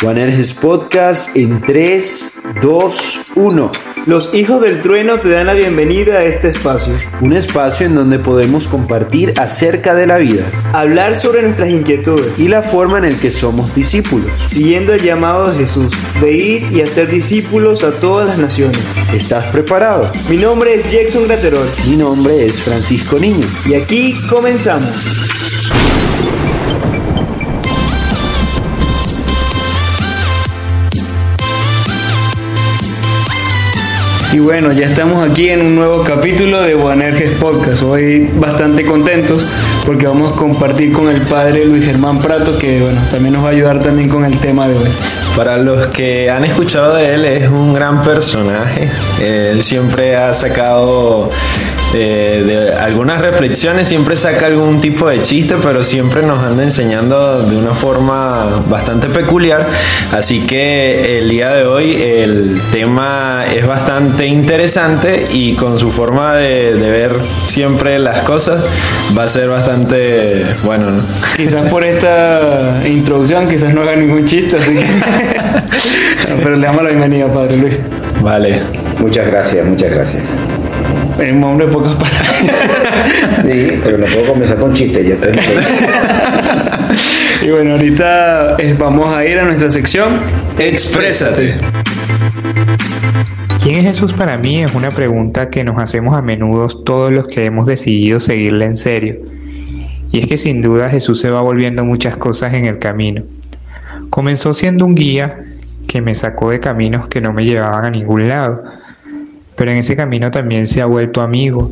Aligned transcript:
Juanerges 0.00 0.54
Podcast 0.54 1.36
en 1.36 1.60
3, 1.60 2.40
2, 2.62 3.20
1. 3.34 3.72
Los 4.06 4.32
hijos 4.32 4.62
del 4.62 4.80
trueno 4.80 5.20
te 5.20 5.28
dan 5.28 5.46
la 5.46 5.52
bienvenida 5.52 6.14
a 6.14 6.24
este 6.24 6.48
espacio. 6.48 6.94
Un 7.20 7.34
espacio 7.34 7.84
en 7.86 7.94
donde 7.94 8.18
podemos 8.18 8.66
compartir 8.66 9.34
acerca 9.38 9.94
de 9.94 10.06
la 10.06 10.16
vida, 10.16 10.42
Hablar 10.72 11.16
sobre 11.16 11.42
nuestras 11.42 11.68
inquietudes, 11.68 12.38
y 12.38 12.48
la 12.48 12.62
forma 12.62 12.96
en 12.96 13.04
el 13.04 13.18
que 13.18 13.30
somos 13.30 13.74
discípulos. 13.74 14.30
siguiendo 14.46 14.94
el 14.94 15.02
llamado 15.02 15.50
de 15.52 15.58
Jesús, 15.58 15.92
de 16.22 16.32
ir 16.32 16.66
y 16.72 16.80
hacer 16.80 17.08
discípulos 17.10 17.84
a 17.84 17.90
todas 17.92 18.30
las 18.30 18.38
naciones. 18.38 18.80
¿Estás 19.14 19.44
preparado? 19.46 20.10
Mi 20.30 20.38
nombre 20.38 20.74
es 20.76 20.90
Jackson 20.90 21.24
Graterol 21.26 21.68
Mi 21.86 21.96
nombre 21.96 22.46
es 22.46 22.62
Francisco 22.62 23.18
Niño. 23.18 23.46
y 23.66 23.74
aquí 23.74 24.16
comenzamos. 24.30 24.90
Y 34.32 34.38
bueno, 34.38 34.70
ya 34.70 34.86
estamos 34.86 35.28
aquí 35.28 35.48
en 35.48 35.60
un 35.60 35.74
nuevo 35.74 36.04
capítulo 36.04 36.62
de 36.62 36.74
Boanerges 36.74 37.32
Podcast. 37.40 37.82
Hoy 37.82 38.30
bastante 38.36 38.86
contentos 38.86 39.42
porque 39.84 40.06
vamos 40.06 40.32
a 40.32 40.36
compartir 40.36 40.92
con 40.92 41.08
el 41.08 41.20
padre 41.22 41.64
Luis 41.64 41.84
Germán 41.84 42.20
Prato, 42.20 42.56
que 42.56 42.80
bueno, 42.80 43.00
también 43.10 43.34
nos 43.34 43.42
va 43.42 43.48
a 43.48 43.50
ayudar 43.50 43.80
también 43.80 44.08
con 44.08 44.24
el 44.24 44.38
tema 44.38 44.68
de 44.68 44.76
hoy. 44.78 44.88
Para 45.36 45.56
los 45.56 45.88
que 45.88 46.30
han 46.30 46.44
escuchado 46.44 46.94
de 46.94 47.14
él, 47.14 47.24
es 47.24 47.48
un 47.48 47.74
gran 47.74 48.02
personaje. 48.02 48.88
Él 49.20 49.64
siempre 49.64 50.16
ha 50.16 50.32
sacado 50.32 51.28
eh, 51.94 52.42
de 52.46 52.74
algunas 52.74 53.20
reflexiones, 53.20 53.88
siempre 53.88 54.16
saca 54.16 54.46
algún 54.46 54.80
tipo 54.80 55.08
de 55.08 55.22
chiste, 55.22 55.56
pero 55.62 55.82
siempre 55.82 56.22
nos 56.22 56.38
anda 56.38 56.62
enseñando 56.62 57.42
de 57.42 57.56
una 57.56 57.74
forma 57.74 58.62
bastante 58.68 59.08
peculiar. 59.08 59.66
Así 60.12 60.40
que 60.46 61.18
el 61.18 61.28
día 61.28 61.50
de 61.54 61.64
hoy 61.64 61.94
el 62.00 62.60
tema 62.72 63.44
es 63.52 63.66
bastante 63.66 64.26
interesante 64.26 65.26
y 65.32 65.54
con 65.54 65.78
su 65.78 65.90
forma 65.90 66.34
de, 66.34 66.74
de 66.74 66.90
ver 66.90 67.16
siempre 67.44 67.98
las 67.98 68.22
cosas 68.22 68.62
va 69.16 69.24
a 69.24 69.28
ser 69.28 69.48
bastante 69.48 70.44
bueno. 70.64 70.90
¿no? 70.90 71.02
Quizás 71.36 71.68
por 71.70 71.84
esta 71.84 72.80
introducción, 72.86 73.48
quizás 73.48 73.74
no 73.74 73.82
haga 73.82 73.96
ningún 73.96 74.24
chiste, 74.24 74.56
así 74.56 74.74
que... 74.74 74.86
Pero 76.42 76.56
le 76.56 76.66
damos 76.66 76.82
la 76.82 76.90
bienvenida, 76.90 77.26
padre 77.32 77.56
Luis. 77.56 77.78
Vale. 78.20 78.60
Muchas 78.98 79.26
gracias, 79.26 79.66
muchas 79.66 79.90
gracias. 79.90 80.22
En 81.20 81.36
un 81.36 81.44
hombre 81.44 81.66
de 81.66 81.72
pocas 81.72 81.96
palabras. 81.96 82.40
Sí, 83.42 83.80
pero 83.82 83.98
no 83.98 84.06
puedo 84.06 84.32
comenzar 84.32 84.58
con 84.58 84.72
chistes, 84.72 85.06
ya 85.06 85.14
estoy 85.14 85.32
Y 87.42 87.50
bueno, 87.50 87.72
ahorita 87.72 88.56
eh, 88.58 88.74
vamos 88.78 89.08
a 89.08 89.24
ir 89.24 89.38
a 89.38 89.44
nuestra 89.44 89.70
sección 89.70 90.18
Exprésate. 90.58 91.54
¿Quién 93.62 93.76
es 93.76 93.84
Jesús 93.84 94.12
para 94.12 94.36
mí? 94.36 94.62
Es 94.62 94.74
una 94.74 94.90
pregunta 94.90 95.50
que 95.50 95.64
nos 95.64 95.78
hacemos 95.78 96.14
a 96.14 96.22
menudo 96.22 96.68
todos 96.68 97.12
los 97.12 97.26
que 97.26 97.44
hemos 97.44 97.66
decidido 97.66 98.20
seguirle 98.20 98.66
en 98.66 98.76
serio. 98.76 99.16
Y 100.12 100.18
es 100.18 100.26
que 100.26 100.38
sin 100.38 100.62
duda 100.62 100.88
Jesús 100.88 101.20
se 101.20 101.30
va 101.30 101.40
volviendo 101.40 101.84
muchas 101.84 102.16
cosas 102.16 102.54
en 102.54 102.66
el 102.66 102.78
camino. 102.78 103.22
Comenzó 104.10 104.54
siendo 104.54 104.84
un 104.84 104.94
guía 104.94 105.44
que 105.86 106.00
me 106.00 106.14
sacó 106.14 106.50
de 106.50 106.60
caminos 106.60 107.08
que 107.08 107.20
no 107.20 107.32
me 107.32 107.44
llevaban 107.44 107.84
a 107.84 107.90
ningún 107.90 108.28
lado, 108.28 108.62
pero 109.60 109.72
en 109.72 109.76
ese 109.76 109.94
camino 109.94 110.30
también 110.30 110.66
se 110.66 110.80
ha 110.80 110.86
vuelto 110.86 111.20
amigo, 111.20 111.70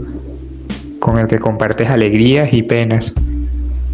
con 0.99 1.17
el 1.17 1.27
que 1.27 1.39
compartes 1.39 1.89
alegrías 1.89 2.53
y 2.53 2.63
penas. 2.63 3.15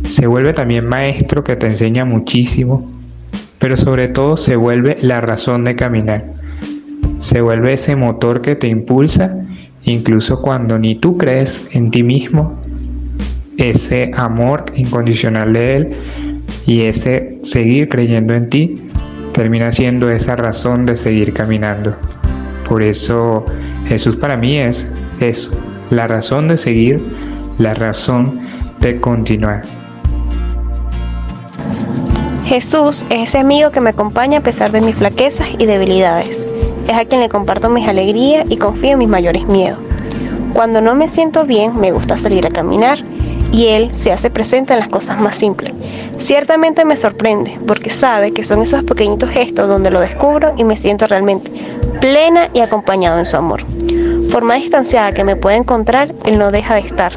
Se 0.03 0.27
vuelve 0.27 0.53
también 0.53 0.89
maestro 0.89 1.45
que 1.45 1.55
te 1.55 1.69
enseña 1.69 2.05
muchísimo, 2.05 2.91
pero 3.61 3.77
sobre 3.77 4.09
todo 4.09 4.37
se 4.37 4.57
vuelve 4.57 4.97
la 5.01 5.21
razón 5.21 5.63
de 5.63 5.77
caminar 5.77 6.35
se 7.25 7.41
vuelve 7.41 7.73
ese 7.73 7.97
motor 7.97 8.43
que 8.43 8.55
te 8.55 8.69
impulsa 8.69 9.35
incluso 9.85 10.43
cuando 10.43 10.79
ni 10.79 10.95
tú 10.95 11.17
crees 11.17 11.71
en 11.73 11.91
ti 11.91 12.03
mismo, 12.03 12.61
ese 13.57 14.11
amor 14.15 14.67
incondicional 14.75 15.55
de 15.55 15.77
Él 15.77 15.97
y 16.67 16.83
ese 16.83 17.39
seguir 17.43 17.89
creyendo 17.89 18.35
en 18.35 18.51
ti 18.51 18.75
termina 19.33 19.73
siendo 19.73 20.11
esa 20.11 20.37
razón 20.37 20.85
de 20.85 20.99
seguir 20.99 21.33
caminando. 21.33 21.97
Por 22.69 22.83
eso 22.83 23.47
Jesús 23.87 24.17
para 24.17 24.37
mí 24.37 24.59
es 24.59 24.91
eso, 25.21 25.51
la 25.91 26.07
razón 26.07 26.49
de 26.49 26.57
seguir, 26.57 27.05
la 27.59 27.75
razón 27.75 28.39
de 28.81 29.01
continuar. 29.01 29.63
Jesús 32.47 33.05
es 33.11 33.31
ese 33.31 33.39
amigo 33.39 33.71
que 33.71 33.81
me 33.81 33.91
acompaña 33.91 34.39
a 34.39 34.43
pesar 34.43 34.71
de 34.71 34.81
mis 34.81 34.97
flaquezas 34.97 35.49
y 35.59 35.67
debilidades. 35.67 36.47
Es 36.89 36.95
a 36.95 37.05
quien 37.05 37.21
le 37.21 37.29
comparto 37.29 37.71
mis 37.71 37.89
alegrías 37.89 38.45
y 38.49 38.57
confío 38.57 38.93
en 38.93 38.99
mis 38.99 39.09
mayores 39.09 39.47
miedos. 39.47 39.79
Cuando 40.53 40.81
no 40.81 40.95
me 40.95 41.09
siento 41.09 41.45
bien, 41.45 41.79
me 41.79 41.91
gusta 41.91 42.17
salir 42.17 42.47
a 42.47 42.51
caminar 42.51 42.99
y 43.53 43.69
Él 43.69 43.95
se 43.95 44.13
hace 44.13 44.31
presente 44.31 44.73
en 44.73 44.81
las 44.81 44.89
cosas 44.89 45.21
más 45.21 45.37
simples. 45.37 45.73
Ciertamente 46.19 46.85
me 46.85 46.97
sorprende 46.97 47.59
porque 47.67 47.91
sabe 47.91 48.33
que 48.33 48.43
son 48.43 48.63
esos 48.63 48.85
pequeñitos 48.85 49.31
gestos 49.31 49.69
donde 49.69 49.91
lo 49.91 50.01
descubro 50.01 50.53
y 50.57 50.65
me 50.65 50.77
siento 50.77 51.07
realmente 51.07 51.51
plena 52.05 52.51
y 52.53 52.61
acompañado 52.61 53.19
en 53.19 53.25
su 53.25 53.35
amor. 53.35 53.65
Por 54.31 54.45
más 54.45 54.61
distanciada 54.61 55.13
que 55.13 55.25
me 55.25 55.37
pueda 55.37 55.57
encontrar, 55.57 56.13
Él 56.27 56.39
no 56.39 56.51
deja 56.51 56.75
de 56.75 56.81
estar. 56.81 57.15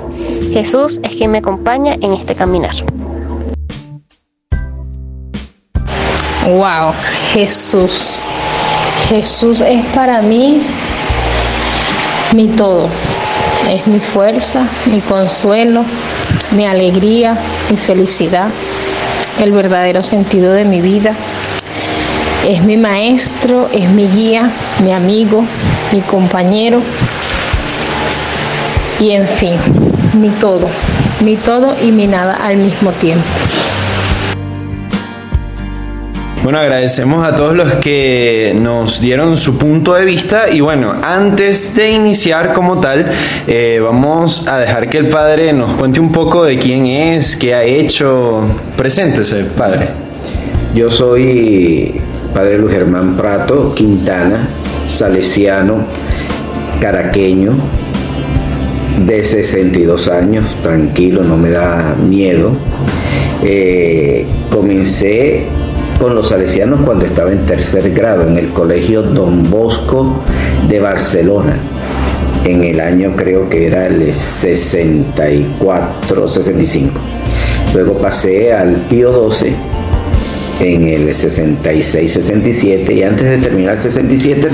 Jesús 0.54 1.02
es 1.04 1.14
quien 1.14 1.30
me 1.32 1.40
acompaña 1.40 1.96
en 1.96 2.14
este 2.14 2.36
caminar. 2.36 2.74
Wow, 6.46 6.94
Jesús. 7.34 8.24
Jesús 9.10 9.60
es 9.60 9.86
para 9.88 10.22
mí 10.22 10.64
mi 12.34 12.48
todo. 12.48 12.88
Es 13.70 13.86
mi 13.88 14.00
fuerza, 14.00 14.66
mi 14.86 15.02
consuelo, 15.02 15.84
mi 16.52 16.66
alegría, 16.66 17.38
mi 17.70 17.76
felicidad, 17.76 18.48
el 19.38 19.52
verdadero 19.52 20.02
sentido 20.02 20.54
de 20.54 20.64
mi 20.64 20.80
vida. 20.80 21.14
Es 22.48 22.64
mi 22.64 22.78
maestro, 22.78 23.68
es 23.74 23.90
mi 23.90 24.08
guía, 24.08 24.50
mi 24.82 24.94
amigo, 24.94 25.44
mi 25.92 26.00
compañero 26.00 26.82
y 29.02 29.12
en 29.12 29.28
fin, 29.28 29.56
mi 30.14 30.30
todo, 30.30 30.70
mi 31.20 31.36
todo 31.36 31.76
y 31.84 31.92
mi 31.92 32.08
nada 32.08 32.36
al 32.36 32.56
mismo 32.56 32.92
tiempo. 32.94 33.26
Bueno, 36.42 36.60
agradecemos 36.60 37.28
a 37.28 37.36
todos 37.36 37.54
los 37.54 37.74
que 37.76 38.54
nos 38.56 39.02
dieron 39.02 39.36
su 39.36 39.58
punto 39.58 39.96
de 39.96 40.06
vista 40.06 40.50
y 40.50 40.62
bueno, 40.62 40.96
antes 41.04 41.76
de 41.76 41.92
iniciar 41.92 42.54
como 42.54 42.80
tal, 42.80 43.12
eh, 43.46 43.82
vamos 43.84 44.48
a 44.48 44.58
dejar 44.60 44.90
que 44.90 45.00
el 45.00 45.10
padre 45.10 45.52
nos 45.52 45.76
cuente 45.76 46.00
un 46.00 46.14
poco 46.14 46.46
de 46.46 46.58
quién 46.58 46.86
es, 46.86 47.36
qué 47.36 47.54
ha 47.54 47.64
hecho. 47.64 48.48
Preséntese, 48.78 49.44
padre. 49.44 49.90
Yo 50.74 50.90
soy 50.90 52.00
padre 52.38 52.60
Luis 52.60 52.76
Germán 52.76 53.18
Prato, 53.18 53.74
Quintana, 53.74 54.48
salesiano, 54.88 55.78
caraqueño, 56.80 57.54
de 59.08 59.24
62 59.24 60.08
años, 60.08 60.46
tranquilo, 60.62 61.24
no 61.24 61.36
me 61.36 61.50
da 61.50 61.96
miedo. 62.08 62.52
Eh, 63.42 64.28
comencé 64.52 65.46
con 66.00 66.14
los 66.14 66.30
salesianos 66.30 66.82
cuando 66.82 67.08
estaba 67.08 67.32
en 67.32 67.44
tercer 67.48 67.92
grado 67.92 68.28
en 68.28 68.38
el 68.38 68.50
colegio 68.50 69.02
Don 69.02 69.50
Bosco 69.50 70.22
de 70.70 70.80
Barcelona. 70.80 71.58
En 72.46 72.64
el 72.64 72.80
año 72.82 73.14
creo 73.16 73.50
que 73.50 73.66
era 73.66 73.88
el 73.88 74.14
64, 74.14 76.30
65. 76.30 77.02
Luego 77.74 77.96
pasé 77.96 78.54
al 78.54 78.76
Pío 78.88 79.32
XII 79.32 79.77
en 80.60 80.88
el 80.88 81.08
66-67 81.10 82.96
y 82.96 83.04
antes 83.04 83.30
de 83.30 83.38
terminar 83.38 83.76
el 83.76 83.80
67 83.80 84.48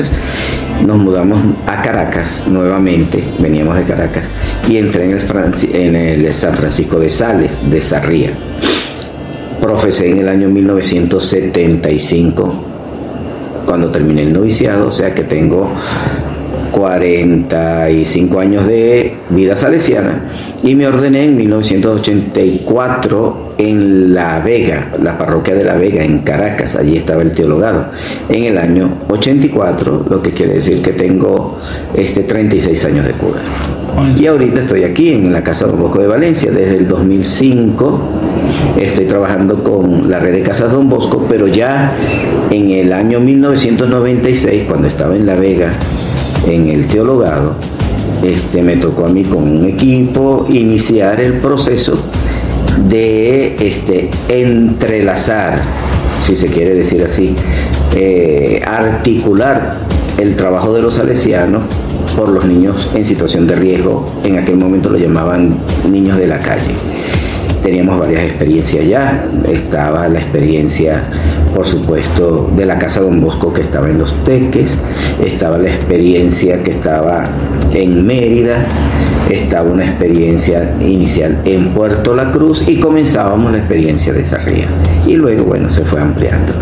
nos 0.86 0.98
mudamos 0.98 1.40
a 1.66 1.82
Caracas 1.82 2.44
nuevamente, 2.48 3.24
veníamos 3.40 3.78
de 3.78 3.84
Caracas 3.84 4.24
y 4.70 4.78
entré 4.78 5.06
en 5.06 5.12
el, 5.12 5.22
Franci- 5.22 5.74
en 5.74 5.96
el 5.96 6.34
San 6.34 6.54
Francisco 6.56 7.00
de 7.00 7.10
Sales, 7.10 7.70
de 7.70 7.82
Sarría. 7.82 8.32
Profesé 9.62 10.12
en 10.12 10.18
el 10.20 10.28
año 10.28 10.50
1975 10.50 12.54
cuando 13.66 13.90
terminé 13.92 14.24
el 14.24 14.34
noviciado, 14.34 14.90
o 14.90 14.92
sea 14.92 15.16
que 15.16 15.24
tengo 15.24 15.72
45 16.72 18.40
años 18.40 18.68
de 18.68 19.16
vida 19.30 19.56
salesiana 19.56 20.20
y 20.64 20.76
me 20.76 20.88
ordené 20.88 21.26
en 21.26 21.36
1984 21.36 23.56
en 23.58 24.14
La 24.14 24.40
Vega, 24.40 24.94
la 25.02 25.18
parroquia 25.18 25.56
de 25.56 25.66
La 25.66 25.76
Vega, 25.76 26.02
en 26.04 26.20
Caracas, 26.20 26.78
allí 26.78 26.98
estaba 26.98 27.22
el 27.22 27.34
teologado, 27.34 27.88
en 28.30 28.46
el 28.46 28.58
año 28.58 28.90
84, 29.10 30.06
lo 30.10 30.22
que 30.22 30.32
quiere 30.32 30.54
decir 30.54 30.82
que 30.82 30.94
tengo 30.94 31.60
este 31.94 32.24
36 32.24 32.86
años 32.86 33.06
de 33.06 33.12
cura. 33.12 33.42
Y 34.18 34.26
ahorita 34.26 34.62
estoy 34.62 34.86
aquí 34.86 35.14
en 35.14 35.34
la 35.34 35.44
Casa 35.44 35.68
Don 35.68 35.80
Bosco 35.80 36.00
de 36.00 36.08
Valencia 36.08 36.52
desde 36.52 36.78
el 36.78 36.88
2005. 36.88 38.00
Estoy 38.80 39.06
trabajando 39.06 39.64
con 39.64 40.10
la 40.10 40.20
red 40.20 40.34
de 40.34 40.42
Casas 40.42 40.72
Don 40.72 40.90
Bosco, 40.90 41.28
pero 41.30 41.46
ya 41.48 41.96
en 42.50 42.72
el 42.72 42.92
año 42.92 43.20
1996, 43.20 44.64
cuando 44.68 44.88
estaba 44.88 45.16
en 45.16 45.28
La 45.28 45.36
Vega, 45.36 45.74
en 46.48 46.70
el 46.70 46.88
teologado, 46.88 47.54
este, 48.24 48.62
me 48.62 48.78
tocó 48.78 49.06
a 49.06 49.10
mí 49.10 49.24
con 49.24 49.44
un 49.44 49.66
equipo 49.66 50.46
iniciar 50.50 51.20
el 51.20 51.34
proceso 51.34 52.00
de 52.88 53.56
este, 53.60 54.10
entrelazar, 54.30 55.62
si 56.22 56.36
se 56.36 56.48
quiere 56.48 56.74
decir 56.74 57.04
así, 57.04 57.36
eh, 57.96 58.62
articular 58.66 59.78
el 60.18 60.36
trabajo 60.36 60.74
de 60.74 60.82
los 60.82 60.96
salesianos 60.96 61.64
por 62.16 62.30
los 62.30 62.46
niños 62.46 62.92
en 62.96 63.04
situación 63.04 63.46
de 63.46 63.56
riesgo, 63.56 64.10
en 64.24 64.38
aquel 64.38 64.58
momento 64.58 64.90
lo 64.90 64.98
llamaban 64.98 65.58
niños 65.92 66.18
de 66.18 66.28
la 66.28 66.40
calle. 66.40 66.76
Teníamos 67.62 68.00
varias 68.00 68.26
experiencias 68.26 68.86
ya, 68.86 69.26
estaba 69.52 70.08
la 70.08 70.20
experiencia 70.20 71.04
por 71.54 71.66
supuesto, 71.66 72.52
de 72.56 72.66
la 72.66 72.78
Casa 72.78 73.02
Don 73.02 73.22
Bosco 73.22 73.54
que 73.54 73.62
estaba 73.62 73.88
en 73.90 74.00
Los 74.00 74.14
Teques, 74.24 74.72
estaba 75.24 75.58
la 75.58 75.70
experiencia 75.70 76.62
que 76.64 76.72
estaba 76.72 77.26
en 77.74 78.06
Mérida, 78.06 78.66
estaba 79.30 79.70
una 79.70 79.86
experiencia 79.86 80.76
inicial 80.80 81.42
en 81.46 81.70
Puerto 81.70 82.16
La 82.16 82.32
Cruz 82.32 82.68
y 82.68 82.80
comenzábamos 82.80 83.52
la 83.52 83.60
experiencia 83.60 84.14
de 84.14 84.24
Sarría. 84.24 84.68
Y 85.06 85.16
luego, 85.16 85.46
bueno, 85.46 85.70
se 85.70 85.84
fue 85.84 86.02
ampliando. 86.02 86.54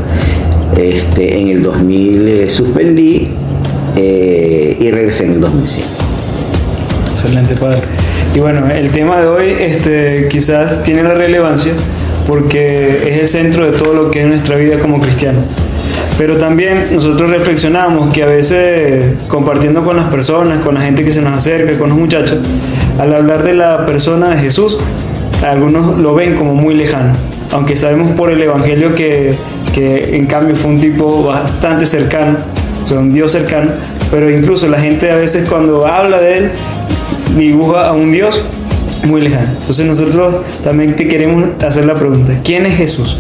Este, 0.78 1.40
en 1.40 1.50
el 1.50 1.64
2000 1.64 2.28
eh, 2.28 2.50
suspendí 2.50 3.30
eh, 3.96 4.78
y 4.80 4.92
regresé 4.92 5.26
en 5.26 5.34
el 5.34 5.42
2005. 5.42 5.90
Excelente, 7.14 7.56
padre. 7.56 7.82
Y 8.34 8.40
bueno, 8.40 8.70
el 8.70 8.90
tema 8.90 9.22
de 9.22 9.28
hoy 9.28 9.56
este, 9.60 10.28
quizás 10.30 10.84
tiene 10.84 11.04
la 11.04 11.14
relevancia 11.14 11.74
porque 12.32 13.10
es 13.10 13.20
el 13.20 13.28
centro 13.28 13.70
de 13.70 13.78
todo 13.78 13.94
lo 13.94 14.10
que 14.10 14.22
es 14.22 14.26
nuestra 14.26 14.56
vida 14.56 14.80
como 14.80 15.02
cristianos. 15.02 15.44
Pero 16.18 16.38
también 16.38 16.86
nosotros 16.94 17.30
reflexionamos 17.30 18.14
que 18.14 18.24
a 18.24 18.26
veces 18.26 19.16
compartiendo 19.28 19.84
con 19.84 19.98
las 19.98 20.10
personas, 20.10 20.62
con 20.62 20.76
la 20.76 20.82
gente 20.82 21.04
que 21.04 21.12
se 21.12 21.22
nos 21.22 21.36
acerca, 21.36 21.78
con 21.78 21.90
los 21.90 21.98
muchachos, 21.98 22.38
al 22.98 23.14
hablar 23.14 23.44
de 23.44 23.54
la 23.54 23.86
persona 23.86 24.30
de 24.30 24.38
Jesús, 24.38 24.78
algunos 25.46 25.98
lo 25.98 26.16
ven 26.16 26.38
como 26.38 26.56
muy 26.56 26.74
lejano, 26.74 27.12
aunque 27.52 27.76
sabemos 27.76 28.12
por 28.12 28.32
el 28.32 28.42
Evangelio 28.42 28.94
que, 28.94 29.36
que 29.74 30.16
en 30.16 30.26
cambio 30.26 30.56
fue 30.56 30.72
un 30.72 30.80
tipo 30.80 31.26
bastante 31.26 31.86
cercano, 31.86 32.38
un 32.92 33.12
Dios 33.12 33.34
cercano, 33.34 33.72
pero 34.10 34.30
incluso 34.30 34.70
la 34.70 34.80
gente 34.80 35.12
a 35.12 35.18
veces 35.18 35.50
cuando 35.50 35.86
habla 35.86 36.22
de 36.22 36.38
él 36.38 36.52
dibuja 37.38 37.90
a 37.90 37.92
un 37.92 38.10
Dios 38.10 38.42
muy 39.04 39.22
lejano. 39.22 39.50
Entonces 39.60 39.86
nosotros 39.86 40.36
también 40.64 40.96
te 40.96 41.08
queremos 41.08 41.62
hacer 41.64 41.86
la 41.86 41.96
pregunta, 41.96 42.40
¿quién 42.44 42.66
es 42.66 42.76
Jesús? 42.76 43.18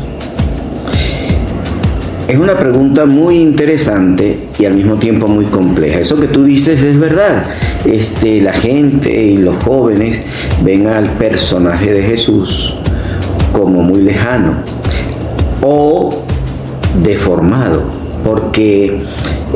Es 2.27 2.39
una 2.39 2.57
pregunta 2.57 3.05
muy 3.05 3.39
interesante 3.39 4.39
y 4.57 4.63
al 4.63 4.75
mismo 4.75 4.95
tiempo 4.95 5.27
muy 5.27 5.45
compleja. 5.45 5.99
Eso 5.99 6.17
que 6.17 6.27
tú 6.27 6.45
dices 6.45 6.81
es 6.81 6.97
verdad. 6.97 7.43
Este, 7.85 8.39
la 8.39 8.53
gente 8.53 9.11
y 9.11 9.37
los 9.37 9.61
jóvenes 9.63 10.19
ven 10.63 10.87
al 10.87 11.09
personaje 11.09 11.91
de 11.91 12.03
Jesús 12.03 12.75
como 13.51 13.83
muy 13.83 14.01
lejano 14.01 14.53
o 15.61 16.23
deformado, 17.03 17.83
porque 18.23 19.01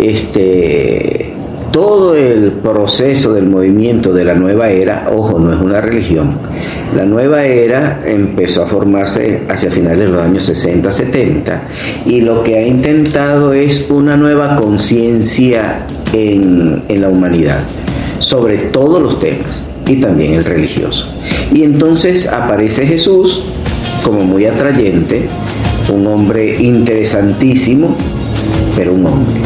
este, 0.01 1.34
todo 1.71 2.15
el 2.15 2.51
proceso 2.51 3.33
del 3.33 3.47
movimiento 3.47 4.13
de 4.13 4.23
la 4.23 4.33
nueva 4.33 4.69
era, 4.69 5.09
ojo, 5.13 5.39
no 5.39 5.53
es 5.53 5.59
una 5.59 5.81
religión, 5.81 6.37
la 6.95 7.05
nueva 7.05 7.45
era 7.45 8.01
empezó 8.05 8.63
a 8.63 8.67
formarse 8.67 9.41
hacia 9.49 9.69
finales 9.71 10.07
de 10.07 10.13
los 10.13 10.21
años 10.21 10.45
60, 10.45 10.91
70 10.91 11.61
y 12.05 12.21
lo 12.21 12.43
que 12.43 12.57
ha 12.57 12.65
intentado 12.65 13.53
es 13.53 13.89
una 13.89 14.15
nueva 14.15 14.55
conciencia 14.55 15.85
en, 16.13 16.83
en 16.87 17.01
la 17.01 17.09
humanidad 17.09 17.59
sobre 18.19 18.57
todos 18.57 19.01
los 19.01 19.19
temas 19.19 19.65
y 19.87 19.97
también 19.97 20.33
el 20.33 20.45
religioso. 20.45 21.09
Y 21.53 21.63
entonces 21.63 22.27
aparece 22.27 22.87
Jesús 22.87 23.43
como 24.03 24.23
muy 24.23 24.45
atrayente, 24.45 25.27
un 25.93 26.07
hombre 26.07 26.55
interesantísimo, 26.61 27.95
pero 28.75 28.93
un 28.93 29.05
hombre 29.05 29.41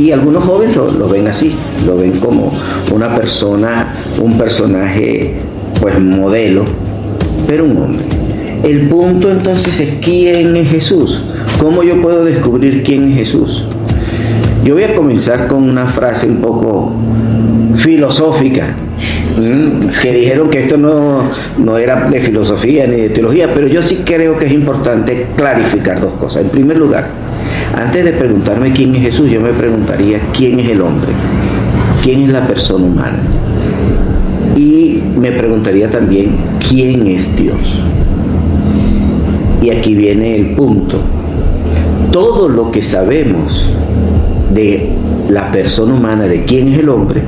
y 0.00 0.12
algunos 0.12 0.44
jóvenes 0.44 0.76
lo, 0.76 1.08
ven 1.08 1.28
así, 1.28 1.52
lo 1.84 1.98
ven 1.98 2.12
como 2.12 2.50
una 2.90 3.14
persona, 3.14 3.94
un 4.18 4.38
personaje 4.38 5.34
pues 5.78 6.00
modelo, 6.00 6.64
pero 7.46 7.66
un 7.66 7.76
hombre. 7.76 8.06
El 8.64 8.88
punto 8.88 9.30
entonces 9.30 9.78
es 9.78 9.90
quién 10.02 10.56
es 10.56 10.68
Jesús. 10.68 11.22
¿Cómo 11.58 11.82
yo 11.82 12.00
puedo 12.00 12.24
descubrir 12.24 12.82
quién 12.82 13.10
es 13.10 13.16
Jesús? 13.16 13.66
Yo 14.64 14.74
voy 14.74 14.84
a 14.84 14.94
comenzar 14.94 15.46
con 15.48 15.68
una 15.68 15.86
frase 15.86 16.28
un 16.28 16.40
poco 16.40 16.92
filosófica, 17.76 18.74
que 20.02 20.12
dijeron 20.12 20.48
que 20.48 20.60
esto 20.60 20.78
no, 20.78 21.22
no 21.58 21.76
era 21.76 22.08
de 22.08 22.20
filosofía 22.20 22.86
ni 22.86 22.96
de 22.96 23.10
teología, 23.10 23.48
pero 23.52 23.66
yo 23.66 23.82
sí 23.82 24.02
creo 24.04 24.38
que 24.38 24.46
es 24.46 24.52
importante 24.52 25.26
clarificar 25.36 26.00
dos 26.00 26.14
cosas. 26.14 26.44
En 26.44 26.50
primer 26.50 26.78
lugar, 26.78 27.08
antes 27.80 28.04
de 28.04 28.12
preguntarme 28.12 28.72
quién 28.72 28.94
es 28.94 29.02
Jesús, 29.02 29.30
yo 29.30 29.40
me 29.40 29.52
preguntaría 29.52 30.20
quién 30.36 30.60
es 30.60 30.68
el 30.68 30.82
hombre, 30.82 31.12
quién 32.02 32.24
es 32.24 32.28
la 32.28 32.46
persona 32.46 32.84
humana. 32.84 33.18
Y 34.54 35.00
me 35.18 35.32
preguntaría 35.32 35.88
también 35.90 36.36
quién 36.68 37.06
es 37.06 37.34
Dios. 37.36 37.56
Y 39.62 39.70
aquí 39.70 39.94
viene 39.94 40.36
el 40.36 40.50
punto. 40.50 40.98
Todo 42.12 42.48
lo 42.48 42.70
que 42.70 42.82
sabemos 42.82 43.64
de 44.52 44.90
la 45.30 45.50
persona 45.50 45.94
humana, 45.94 46.24
de 46.24 46.44
quién 46.44 46.68
es 46.68 46.80
el 46.80 46.88
hombre, 46.90 47.22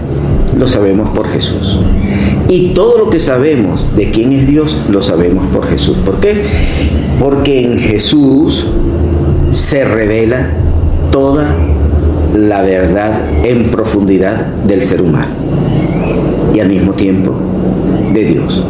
lo 0.58 0.68
sabemos 0.68 1.16
por 1.16 1.28
Jesús. 1.28 1.78
Y 2.50 2.74
todo 2.74 2.98
lo 2.98 3.08
que 3.08 3.20
sabemos 3.20 3.96
de 3.96 4.10
quién 4.10 4.32
es 4.32 4.46
Dios, 4.46 4.76
lo 4.90 5.02
sabemos 5.02 5.46
por 5.46 5.66
Jesús. 5.66 5.96
¿Por 6.04 6.20
qué? 6.20 6.34
Porque 7.18 7.64
en 7.64 7.78
Jesús 7.78 8.66
se 9.52 9.84
revela 9.84 10.46
toda 11.10 11.44
la 12.34 12.62
verdad 12.62 13.12
en 13.44 13.70
profundidad 13.70 14.46
del 14.66 14.82
ser 14.82 15.02
humano 15.02 15.32
y 16.54 16.60
al 16.60 16.68
mismo 16.68 16.92
tiempo 16.92 17.34
de 18.14 18.24
Dios. 18.24 18.64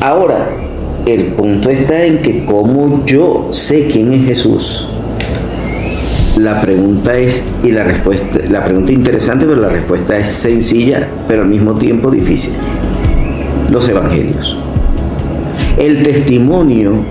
Ahora, 0.00 0.48
el 1.06 1.24
punto 1.24 1.70
está 1.70 2.04
en 2.04 2.18
que 2.18 2.44
como 2.44 3.04
yo 3.04 3.48
sé 3.50 3.88
quién 3.88 4.12
es 4.12 4.26
Jesús, 4.26 4.88
la 6.38 6.60
pregunta 6.60 7.18
es, 7.18 7.44
y 7.64 7.72
la 7.72 7.82
respuesta, 7.82 8.38
la 8.48 8.64
pregunta 8.64 8.92
interesante, 8.92 9.44
pero 9.44 9.60
la 9.60 9.68
respuesta 9.68 10.16
es 10.16 10.28
sencilla, 10.28 11.08
pero 11.26 11.42
al 11.42 11.48
mismo 11.48 11.74
tiempo 11.74 12.10
difícil. 12.10 12.54
Los 13.70 13.88
evangelios. 13.88 14.56
El 15.76 16.02
testimonio 16.02 17.04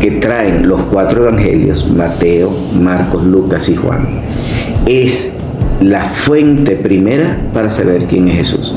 que 0.00 0.12
traen 0.12 0.68
los 0.68 0.82
cuatro 0.82 1.24
evangelios, 1.24 1.90
Mateo, 1.90 2.50
Marcos, 2.80 3.24
Lucas 3.24 3.68
y 3.68 3.76
Juan, 3.76 4.06
es 4.86 5.36
la 5.80 6.04
fuente 6.04 6.76
primera 6.76 7.36
para 7.52 7.70
saber 7.70 8.04
quién 8.04 8.28
es 8.28 8.36
Jesús. 8.38 8.74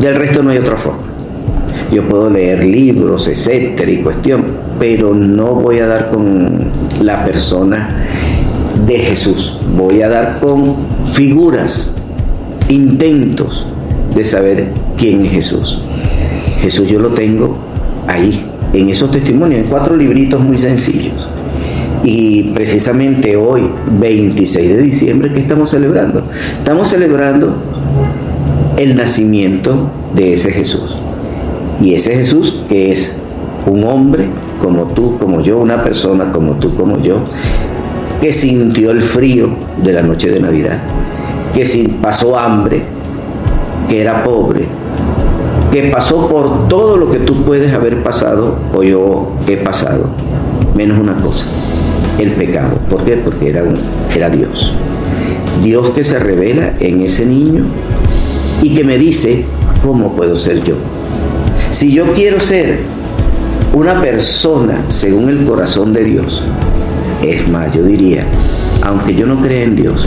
Del 0.00 0.14
resto 0.16 0.42
no 0.42 0.50
hay 0.50 0.58
otra 0.58 0.76
forma. 0.76 1.02
Yo 1.92 2.04
puedo 2.04 2.30
leer 2.30 2.64
libros, 2.64 3.26
etcétera, 3.26 3.90
y 3.90 3.98
cuestión, 3.98 4.44
pero 4.78 5.12
no 5.12 5.54
voy 5.54 5.80
a 5.80 5.86
dar 5.86 6.10
con 6.10 6.64
la 7.02 7.24
persona 7.24 8.06
de 8.86 8.98
Jesús. 8.98 9.58
Voy 9.76 10.02
a 10.02 10.08
dar 10.08 10.38
con 10.38 10.76
figuras, 11.12 11.94
intentos 12.68 13.66
de 14.14 14.24
saber 14.24 14.68
quién 14.96 15.24
es 15.26 15.32
Jesús. 15.32 15.82
Jesús 16.60 16.88
yo 16.88 17.00
lo 17.00 17.08
tengo 17.08 17.56
ahí, 18.06 18.49
en 18.72 18.88
esos 18.88 19.10
testimonios, 19.10 19.62
en 19.62 19.68
cuatro 19.68 19.96
libritos 19.96 20.40
muy 20.40 20.58
sencillos. 20.58 21.28
Y 22.02 22.50
precisamente 22.54 23.36
hoy, 23.36 23.62
26 23.98 24.76
de 24.76 24.82
diciembre, 24.82 25.30
¿qué 25.32 25.40
estamos 25.40 25.70
celebrando? 25.70 26.22
Estamos 26.58 26.88
celebrando 26.88 27.54
el 28.76 28.96
nacimiento 28.96 29.90
de 30.14 30.32
ese 30.32 30.52
Jesús. 30.52 30.96
Y 31.82 31.94
ese 31.94 32.14
Jesús 32.14 32.64
que 32.68 32.92
es 32.92 33.20
un 33.66 33.84
hombre 33.84 34.26
como 34.60 34.84
tú, 34.84 35.18
como 35.18 35.40
yo, 35.40 35.58
una 35.58 35.82
persona 35.82 36.32
como 36.32 36.54
tú, 36.54 36.74
como 36.74 36.98
yo, 36.98 37.18
que 38.20 38.32
sintió 38.32 38.90
el 38.90 39.02
frío 39.02 39.48
de 39.82 39.92
la 39.92 40.02
noche 40.02 40.30
de 40.30 40.40
Navidad, 40.40 40.78
que 41.54 41.90
pasó 42.00 42.38
hambre, 42.38 42.82
que 43.88 44.00
era 44.00 44.22
pobre, 44.22 44.66
que 45.70 45.84
pasó 45.84 46.28
por 46.28 46.68
todo 46.68 46.96
lo 46.96 47.10
que 47.10 47.18
tú 47.18 47.44
puedes 47.44 47.72
haber 47.72 48.02
pasado 48.02 48.56
o 48.74 48.82
yo 48.82 49.32
he 49.46 49.56
pasado, 49.56 50.06
menos 50.76 50.98
una 50.98 51.14
cosa, 51.14 51.44
el 52.18 52.32
pecado. 52.32 52.76
¿Por 52.88 53.04
qué? 53.04 53.16
Porque 53.16 53.50
era, 53.50 53.62
un, 53.62 53.74
era 54.14 54.30
Dios. 54.30 54.72
Dios 55.62 55.90
que 55.90 56.02
se 56.02 56.18
revela 56.18 56.72
en 56.80 57.02
ese 57.02 57.24
niño 57.26 57.64
y 58.62 58.74
que 58.74 58.84
me 58.84 58.98
dice, 58.98 59.44
¿cómo 59.82 60.16
puedo 60.16 60.36
ser 60.36 60.62
yo? 60.64 60.74
Si 61.70 61.92
yo 61.92 62.12
quiero 62.14 62.40
ser 62.40 62.78
una 63.72 64.00
persona 64.00 64.82
según 64.88 65.28
el 65.28 65.44
corazón 65.44 65.92
de 65.92 66.04
Dios, 66.04 66.42
es 67.22 67.48
más, 67.48 67.72
yo 67.72 67.84
diría, 67.84 68.24
aunque 68.82 69.14
yo 69.14 69.26
no 69.26 69.40
crea 69.40 69.64
en 69.64 69.76
Dios, 69.76 70.04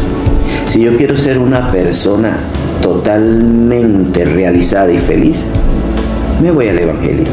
si 0.65 0.81
yo 0.81 0.97
quiero 0.97 1.15
ser 1.15 1.39
una 1.39 1.71
persona 1.71 2.37
totalmente 2.83 4.25
realizada 4.25 4.91
y 4.91 4.99
feliz, 4.99 5.45
me 6.41 6.51
voy 6.51 6.67
al 6.67 6.77
Evangelio. 6.77 7.23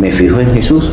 Me 0.00 0.10
fijo 0.12 0.40
en 0.40 0.50
Jesús. 0.54 0.90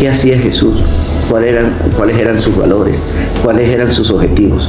¿Qué 0.00 0.08
hacía 0.08 0.38
Jesús? 0.38 0.82
¿Cuáles 1.30 1.52
eran, 1.52 1.72
cuáles 1.96 2.18
eran 2.18 2.38
sus 2.38 2.56
valores? 2.56 2.98
¿Cuáles 3.44 3.68
eran 3.70 3.92
sus 3.92 4.10
objetivos? 4.10 4.68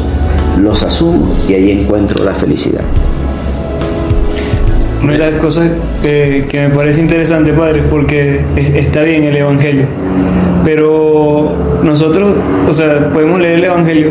Los 0.61 0.83
asumo 0.83 1.33
y 1.49 1.53
ahí 1.53 1.71
encuentro 1.71 2.23
la 2.23 2.33
felicidad. 2.33 2.81
Una 5.03 5.13
de 5.13 5.19
las 5.19 5.33
cosas 5.35 5.71
que, 6.01 6.45
que 6.49 6.67
me 6.67 6.75
parece 6.75 7.01
interesante, 7.01 7.53
padre, 7.53 7.81
porque 7.89 8.41
es- 8.55 8.73
está 8.75 9.01
bien 9.03 9.23
el 9.23 9.35
Evangelio, 9.37 9.85
pero 10.63 11.51
nosotros, 11.83 12.33
o 12.67 12.73
sea, 12.73 13.09
podemos 13.13 13.39
leer 13.39 13.59
el 13.59 13.63
Evangelio, 13.65 14.09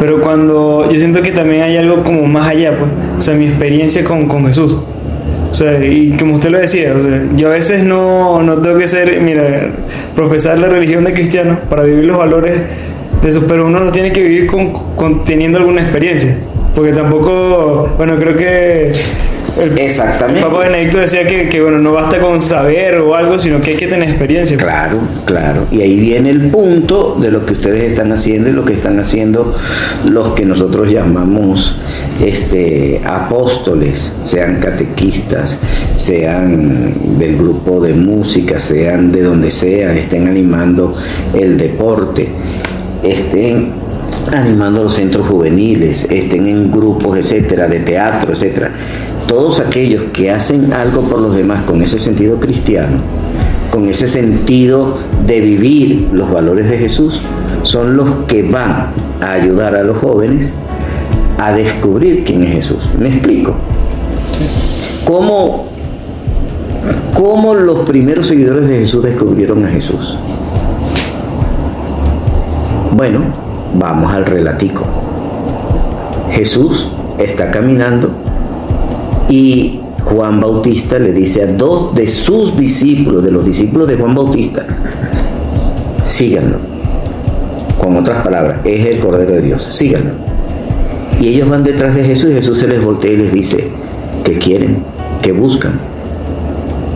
pero 0.00 0.20
cuando 0.20 0.88
yo 0.90 0.98
siento 0.98 1.22
que 1.22 1.30
también 1.32 1.62
hay 1.62 1.76
algo 1.76 2.02
como 2.02 2.22
más 2.26 2.48
allá, 2.48 2.72
pues, 2.78 2.90
o 3.18 3.22
sea, 3.22 3.34
mi 3.34 3.46
experiencia 3.46 4.04
con, 4.04 4.26
con 4.28 4.46
Jesús. 4.46 4.76
O 5.50 5.54
sea, 5.54 5.82
y 5.84 6.10
como 6.18 6.34
usted 6.34 6.50
lo 6.50 6.58
decía, 6.58 6.92
o 6.96 7.00
sea, 7.00 7.22
yo 7.36 7.48
a 7.48 7.52
veces 7.52 7.82
no, 7.82 8.42
no 8.42 8.56
tengo 8.58 8.76
que 8.78 8.88
ser, 8.88 9.20
mira, 9.22 9.70
profesar 10.14 10.58
la 10.58 10.68
religión 10.68 11.04
de 11.04 11.12
cristiano 11.12 11.58
para 11.70 11.82
vivir 11.84 12.04
los 12.04 12.18
valores 12.18 12.62
de 13.22 13.28
eso, 13.28 13.44
pero 13.48 13.66
uno 13.66 13.80
los 13.80 13.92
tiene 13.92 14.12
que 14.12 14.22
vivir 14.22 14.46
con, 14.46 14.72
con- 14.96 15.24
teniendo 15.24 15.58
alguna 15.58 15.80
experiencia. 15.82 16.36
Porque 16.74 16.92
tampoco, 16.92 17.88
bueno, 17.96 18.16
creo 18.18 18.36
que 18.36 18.92
el, 19.60 19.78
Exactamente. 19.78 20.40
el 20.40 20.46
Papa 20.46 20.64
Benedicto 20.64 20.98
decía 20.98 21.26
que, 21.26 21.48
que, 21.48 21.60
bueno, 21.60 21.78
no 21.78 21.92
basta 21.92 22.18
con 22.18 22.40
saber 22.40 22.98
o 22.98 23.14
algo, 23.14 23.38
sino 23.38 23.60
que 23.60 23.70
hay 23.70 23.76
que 23.76 23.86
tener 23.86 24.08
experiencia. 24.08 24.56
Claro, 24.56 24.98
claro. 25.24 25.66
Y 25.70 25.80
ahí 25.80 25.98
viene 25.98 26.30
el 26.30 26.48
punto 26.50 27.16
de 27.20 27.30
lo 27.30 27.44
que 27.46 27.54
ustedes 27.54 27.90
están 27.90 28.12
haciendo 28.12 28.50
y 28.50 28.52
lo 28.52 28.64
que 28.64 28.74
están 28.74 28.98
haciendo 28.98 29.56
los 30.10 30.34
que 30.34 30.44
nosotros 30.44 30.90
llamamos 30.90 31.76
este, 32.24 33.00
apóstoles, 33.04 34.16
sean 34.20 34.56
catequistas, 34.60 35.58
sean 35.94 37.18
del 37.18 37.36
grupo 37.36 37.80
de 37.80 37.94
música, 37.94 38.58
sean 38.58 39.12
de 39.12 39.22
donde 39.22 39.50
sean, 39.50 39.96
estén 39.96 40.28
animando 40.28 40.94
el 41.34 41.56
deporte, 41.56 42.28
estén 43.02 43.72
animando 44.32 44.84
los 44.84 44.94
centros 44.94 45.26
juveniles, 45.26 46.10
estén 46.10 46.46
en 46.46 46.70
grupos, 46.70 47.18
etcétera, 47.18 47.68
de 47.68 47.80
teatro, 47.80 48.32
etcétera. 48.32 48.70
Todos 49.26 49.60
aquellos 49.60 50.04
que 50.12 50.30
hacen 50.30 50.72
algo 50.72 51.02
por 51.02 51.20
los 51.20 51.34
demás 51.34 51.64
con 51.64 51.82
ese 51.82 51.98
sentido 51.98 52.38
cristiano, 52.38 52.98
con 53.72 53.88
ese 53.88 54.06
sentido 54.06 54.98
de 55.26 55.40
vivir 55.40 56.08
los 56.12 56.30
valores 56.30 56.70
de 56.70 56.78
Jesús, 56.78 57.20
son 57.64 57.96
los 57.96 58.08
que 58.28 58.44
van 58.44 58.86
a 59.20 59.32
ayudar 59.32 59.74
a 59.74 59.82
los 59.82 59.98
jóvenes 59.98 60.52
a 61.38 61.52
descubrir 61.52 62.24
quién 62.24 62.44
es 62.44 62.52
Jesús. 62.52 62.88
¿Me 62.98 63.08
explico? 63.08 63.54
¿Cómo, 65.04 65.66
cómo 67.14 67.54
los 67.54 67.80
primeros 67.80 68.28
seguidores 68.28 68.68
de 68.68 68.78
Jesús 68.78 69.02
descubrieron 69.02 69.64
a 69.64 69.68
Jesús? 69.68 70.16
Bueno, 72.92 73.20
vamos 73.74 74.12
al 74.12 74.24
relatico. 74.24 74.84
Jesús 76.30 76.88
está 77.18 77.50
caminando 77.50 78.25
y 79.28 79.80
Juan 80.04 80.40
Bautista 80.40 80.98
le 80.98 81.12
dice 81.12 81.42
a 81.42 81.46
dos 81.46 81.94
de 81.94 82.06
sus 82.06 82.56
discípulos, 82.56 83.24
de 83.24 83.32
los 83.32 83.44
discípulos 83.44 83.88
de 83.88 83.96
Juan 83.96 84.14
Bautista, 84.14 84.64
síganlo. 86.00 86.58
Con 87.78 87.96
otras 87.96 88.22
palabras, 88.22 88.60
es 88.64 88.86
el 88.86 88.98
Cordero 88.98 89.34
de 89.34 89.42
Dios, 89.42 89.66
síganlo. 89.68 90.12
Y 91.20 91.28
ellos 91.28 91.48
van 91.48 91.64
detrás 91.64 91.94
de 91.94 92.04
Jesús 92.04 92.30
y 92.30 92.34
Jesús 92.34 92.58
se 92.58 92.68
les 92.68 92.82
voltea 92.82 93.12
y 93.12 93.16
les 93.16 93.32
dice, 93.32 93.68
¿qué 94.24 94.38
quieren? 94.38 94.78
¿Qué 95.22 95.32
buscan? 95.32 95.72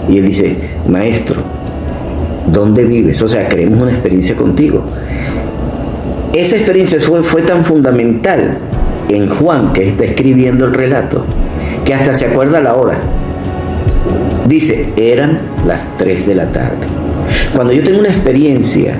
Y 0.09 0.19
él 0.19 0.27
dice, 0.27 0.57
maestro, 0.89 1.37
¿dónde 2.53 2.85
vives? 2.85 3.21
O 3.23 3.29
sea, 3.29 3.49
queremos 3.49 3.81
una 3.81 3.93
experiencia 3.93 4.37
contigo. 4.37 4.85
Esa 6.33 6.57
experiencia 6.57 7.01
fue, 7.01 7.23
fue 7.23 7.43
tan 7.43 7.65
fundamental 7.65 8.59
en 9.09 9.29
Juan, 9.29 9.73
que 9.73 9.89
está 9.89 10.05
escribiendo 10.05 10.67
el 10.67 10.75
relato, 10.75 11.25
que 11.91 11.95
hasta 11.95 12.15
se 12.15 12.27
acuerda 12.27 12.61
la 12.61 12.77
hora. 12.77 12.99
Dice, 14.47 14.93
eran 14.97 15.41
las 15.67 15.83
3 15.99 16.25
de 16.25 16.35
la 16.37 16.47
tarde. 16.47 16.87
Cuando 17.53 17.73
yo 17.73 17.83
tengo 17.83 17.99
una 17.99 18.11
experiencia 18.11 18.95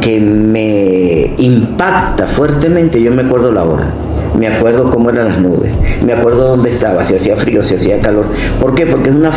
que 0.00 0.18
me 0.18 1.34
impacta 1.36 2.26
fuertemente, 2.26 3.02
yo 3.02 3.10
me 3.10 3.20
acuerdo 3.20 3.52
la 3.52 3.64
hora. 3.64 3.84
Me 4.38 4.48
acuerdo 4.48 4.90
cómo 4.90 5.10
eran 5.10 5.28
las 5.28 5.38
nubes, 5.42 5.74
me 6.06 6.14
acuerdo 6.14 6.56
dónde 6.56 6.70
estaba, 6.70 7.04
si 7.04 7.16
hacía 7.16 7.36
frío, 7.36 7.62
si 7.62 7.74
hacía 7.74 8.00
calor. 8.00 8.24
¿Por 8.58 8.74
qué? 8.74 8.86
Porque 8.86 9.10
es 9.10 9.14
una, 9.14 9.30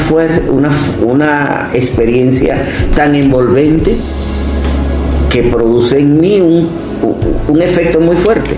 una, 0.49 0.69
una 1.05 1.69
experiencia 1.73 2.55
tan 2.95 3.13
envolvente 3.13 3.97
que 5.29 5.43
produce 5.43 5.99
en 5.99 6.17
mí 6.17 6.39
un, 6.39 6.69
un 7.49 7.61
efecto 7.61 7.99
muy 7.99 8.15
fuerte. 8.15 8.55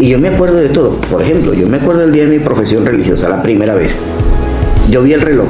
Y 0.00 0.08
yo 0.08 0.18
me 0.18 0.28
acuerdo 0.28 0.56
de 0.56 0.68
todo. 0.68 0.90
Por 1.10 1.22
ejemplo, 1.22 1.54
yo 1.54 1.68
me 1.68 1.76
acuerdo 1.76 2.02
del 2.02 2.12
día 2.12 2.24
de 2.24 2.30
mi 2.30 2.38
profesión 2.38 2.84
religiosa, 2.84 3.28
la 3.28 3.42
primera 3.42 3.74
vez. 3.74 3.92
Yo 4.90 5.02
vi 5.02 5.12
el 5.12 5.20
reloj 5.20 5.46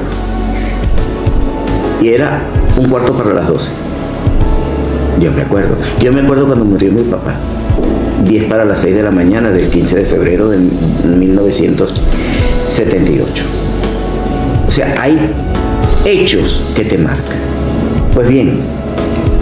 y 2.05 2.09
era 2.09 2.43
un 2.77 2.89
cuarto 2.89 3.13
para 3.15 3.33
las 3.33 3.49
12. 3.49 3.71
Yo 5.21 5.33
me 5.33 5.43
acuerdo. 5.43 5.77
Yo 6.01 6.13
me 6.13 6.21
acuerdo 6.21 6.47
cuando 6.47 6.65
murió 6.65 6.93
mi 6.93 7.03
papá. 7.03 7.35
10 8.25 8.45
para 8.45 8.65
las 8.65 8.79
6 8.81 8.97
de 8.97 9.03
la 9.03 9.11
mañana 9.11 9.51
del 9.51 9.69
15 9.69 9.97
de 9.97 10.05
febrero 10.05 10.49
de 10.51 10.59
1978. 10.59 13.45
O 14.69 14.71
sea, 14.71 14.95
hay 15.01 15.19
hechos 16.05 16.61
que 16.77 16.85
te 16.85 16.99
marcan. 16.99 17.39
Pues 18.15 18.29
bien, 18.29 18.61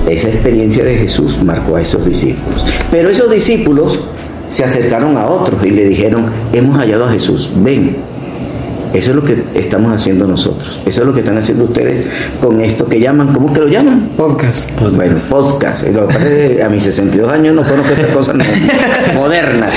esa 0.08 0.28
experiencia 0.28 0.84
de 0.84 0.96
Jesús 0.96 1.42
marcó 1.42 1.76
a 1.76 1.82
esos 1.82 2.04
discípulos. 2.04 2.64
Pero 2.90 3.10
esos 3.10 3.30
discípulos 3.30 4.00
se 4.52 4.64
acercaron 4.64 5.16
a 5.16 5.24
otros 5.28 5.64
y 5.64 5.70
le 5.70 5.86
dijeron, 5.86 6.26
hemos 6.52 6.76
hallado 6.76 7.06
a 7.06 7.10
Jesús, 7.10 7.48
ven. 7.56 7.96
Eso 8.92 9.10
es 9.12 9.16
lo 9.16 9.24
que 9.24 9.42
estamos 9.54 9.90
haciendo 9.94 10.26
nosotros. 10.26 10.82
Eso 10.84 11.00
es 11.00 11.06
lo 11.06 11.14
que 11.14 11.20
están 11.20 11.38
haciendo 11.38 11.64
ustedes 11.64 12.04
con 12.38 12.60
esto 12.60 12.86
que 12.86 13.00
llaman, 13.00 13.32
¿cómo 13.32 13.50
que 13.50 13.60
lo 13.60 13.68
llaman? 13.68 14.10
Podcast. 14.14 14.68
Bueno, 14.94 15.16
podcast. 15.30 15.88
Lo 15.88 16.06
que 16.06 16.14
pasa 16.14 16.28
es 16.28 16.56
que 16.56 16.62
a 16.62 16.68
mis 16.68 16.82
62 16.82 17.30
años 17.30 17.54
no 17.54 17.62
conozco 17.62 17.94
estas 17.94 18.08
cosas 18.08 18.36
modernas, 19.14 19.74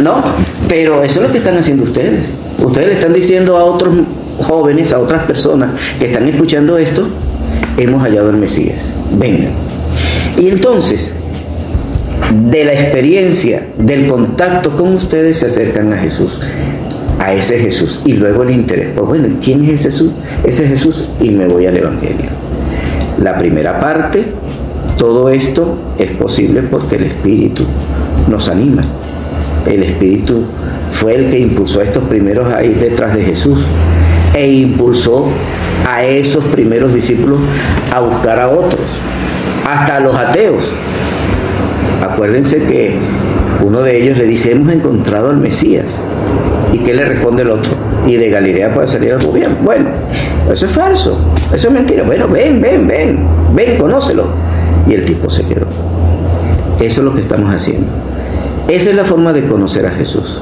¿no? 0.00 0.20
Pero 0.68 1.04
eso 1.04 1.20
es 1.20 1.26
lo 1.28 1.32
que 1.32 1.38
están 1.38 1.56
haciendo 1.56 1.84
ustedes. 1.84 2.22
Ustedes 2.58 2.88
le 2.88 2.94
están 2.94 3.12
diciendo 3.12 3.56
a 3.56 3.64
otros 3.64 3.94
jóvenes, 4.48 4.92
a 4.92 4.98
otras 4.98 5.22
personas 5.26 5.70
que 6.00 6.06
están 6.06 6.28
escuchando 6.28 6.76
esto, 6.76 7.06
hemos 7.76 8.02
hallado 8.02 8.30
al 8.30 8.36
Mesías. 8.36 8.90
Vengan. 9.16 9.52
Y 10.36 10.48
entonces, 10.48 11.12
de 12.32 12.64
la 12.64 12.72
experiencia, 12.72 13.62
del 13.78 14.06
contacto 14.06 14.70
con 14.70 14.94
ustedes, 14.94 15.38
se 15.38 15.46
acercan 15.46 15.92
a 15.92 15.98
Jesús, 15.98 16.40
a 17.18 17.32
ese 17.32 17.58
Jesús. 17.58 18.00
Y 18.04 18.14
luego 18.14 18.42
el 18.42 18.50
interés, 18.50 18.88
pues 18.94 19.06
bueno, 19.06 19.28
¿quién 19.42 19.64
es 19.64 19.80
ese 19.80 19.84
Jesús? 19.84 20.12
Ese 20.44 20.66
Jesús 20.66 21.08
y 21.20 21.30
me 21.30 21.46
voy 21.46 21.66
al 21.66 21.76
Evangelio. 21.76 22.30
La 23.22 23.38
primera 23.38 23.80
parte, 23.80 24.24
todo 24.98 25.28
esto 25.28 25.76
es 25.98 26.10
posible 26.12 26.62
porque 26.62 26.96
el 26.96 27.04
Espíritu 27.04 27.64
nos 28.28 28.48
anima. 28.48 28.84
El 29.70 29.82
Espíritu 29.82 30.42
fue 30.90 31.14
el 31.14 31.30
que 31.30 31.38
impulsó 31.38 31.80
a 31.80 31.84
estos 31.84 32.04
primeros 32.04 32.52
a 32.52 32.64
ir 32.64 32.76
detrás 32.78 33.14
de 33.14 33.24
Jesús 33.24 33.60
e 34.34 34.50
impulsó 34.50 35.26
a 35.86 36.04
esos 36.04 36.44
primeros 36.44 36.94
discípulos 36.94 37.38
a 37.92 38.00
buscar 38.00 38.40
a 38.40 38.48
otros, 38.48 38.80
hasta 39.66 39.96
a 39.96 40.00
los 40.00 40.16
ateos. 40.16 40.62
Acuérdense 42.02 42.58
que 42.64 42.96
uno 43.64 43.80
de 43.82 44.02
ellos 44.02 44.18
le 44.18 44.26
dice, 44.26 44.52
hemos 44.52 44.72
encontrado 44.72 45.30
al 45.30 45.36
Mesías. 45.36 45.96
¿Y 46.72 46.78
qué 46.78 46.94
le 46.94 47.04
responde 47.04 47.42
el 47.42 47.50
otro? 47.50 47.70
Y 48.06 48.16
de 48.16 48.28
Galilea 48.28 48.74
puede 48.74 48.88
salir 48.88 49.12
al 49.12 49.24
gobierno. 49.24 49.56
Bueno, 49.62 49.90
eso 50.50 50.66
es 50.66 50.72
falso, 50.72 51.16
eso 51.54 51.68
es 51.68 51.72
mentira. 51.72 52.02
Bueno, 52.02 52.26
ven, 52.26 52.60
ven, 52.60 52.88
ven, 52.88 53.24
ven, 53.54 53.76
conócelo. 53.78 54.24
Y 54.88 54.94
el 54.94 55.04
tipo 55.04 55.30
se 55.30 55.46
quedó. 55.46 55.66
Eso 56.80 57.00
es 57.00 57.04
lo 57.04 57.14
que 57.14 57.20
estamos 57.20 57.54
haciendo. 57.54 57.86
Esa 58.68 58.90
es 58.90 58.96
la 58.96 59.04
forma 59.04 59.32
de 59.32 59.42
conocer 59.46 59.86
a 59.86 59.90
Jesús. 59.90 60.40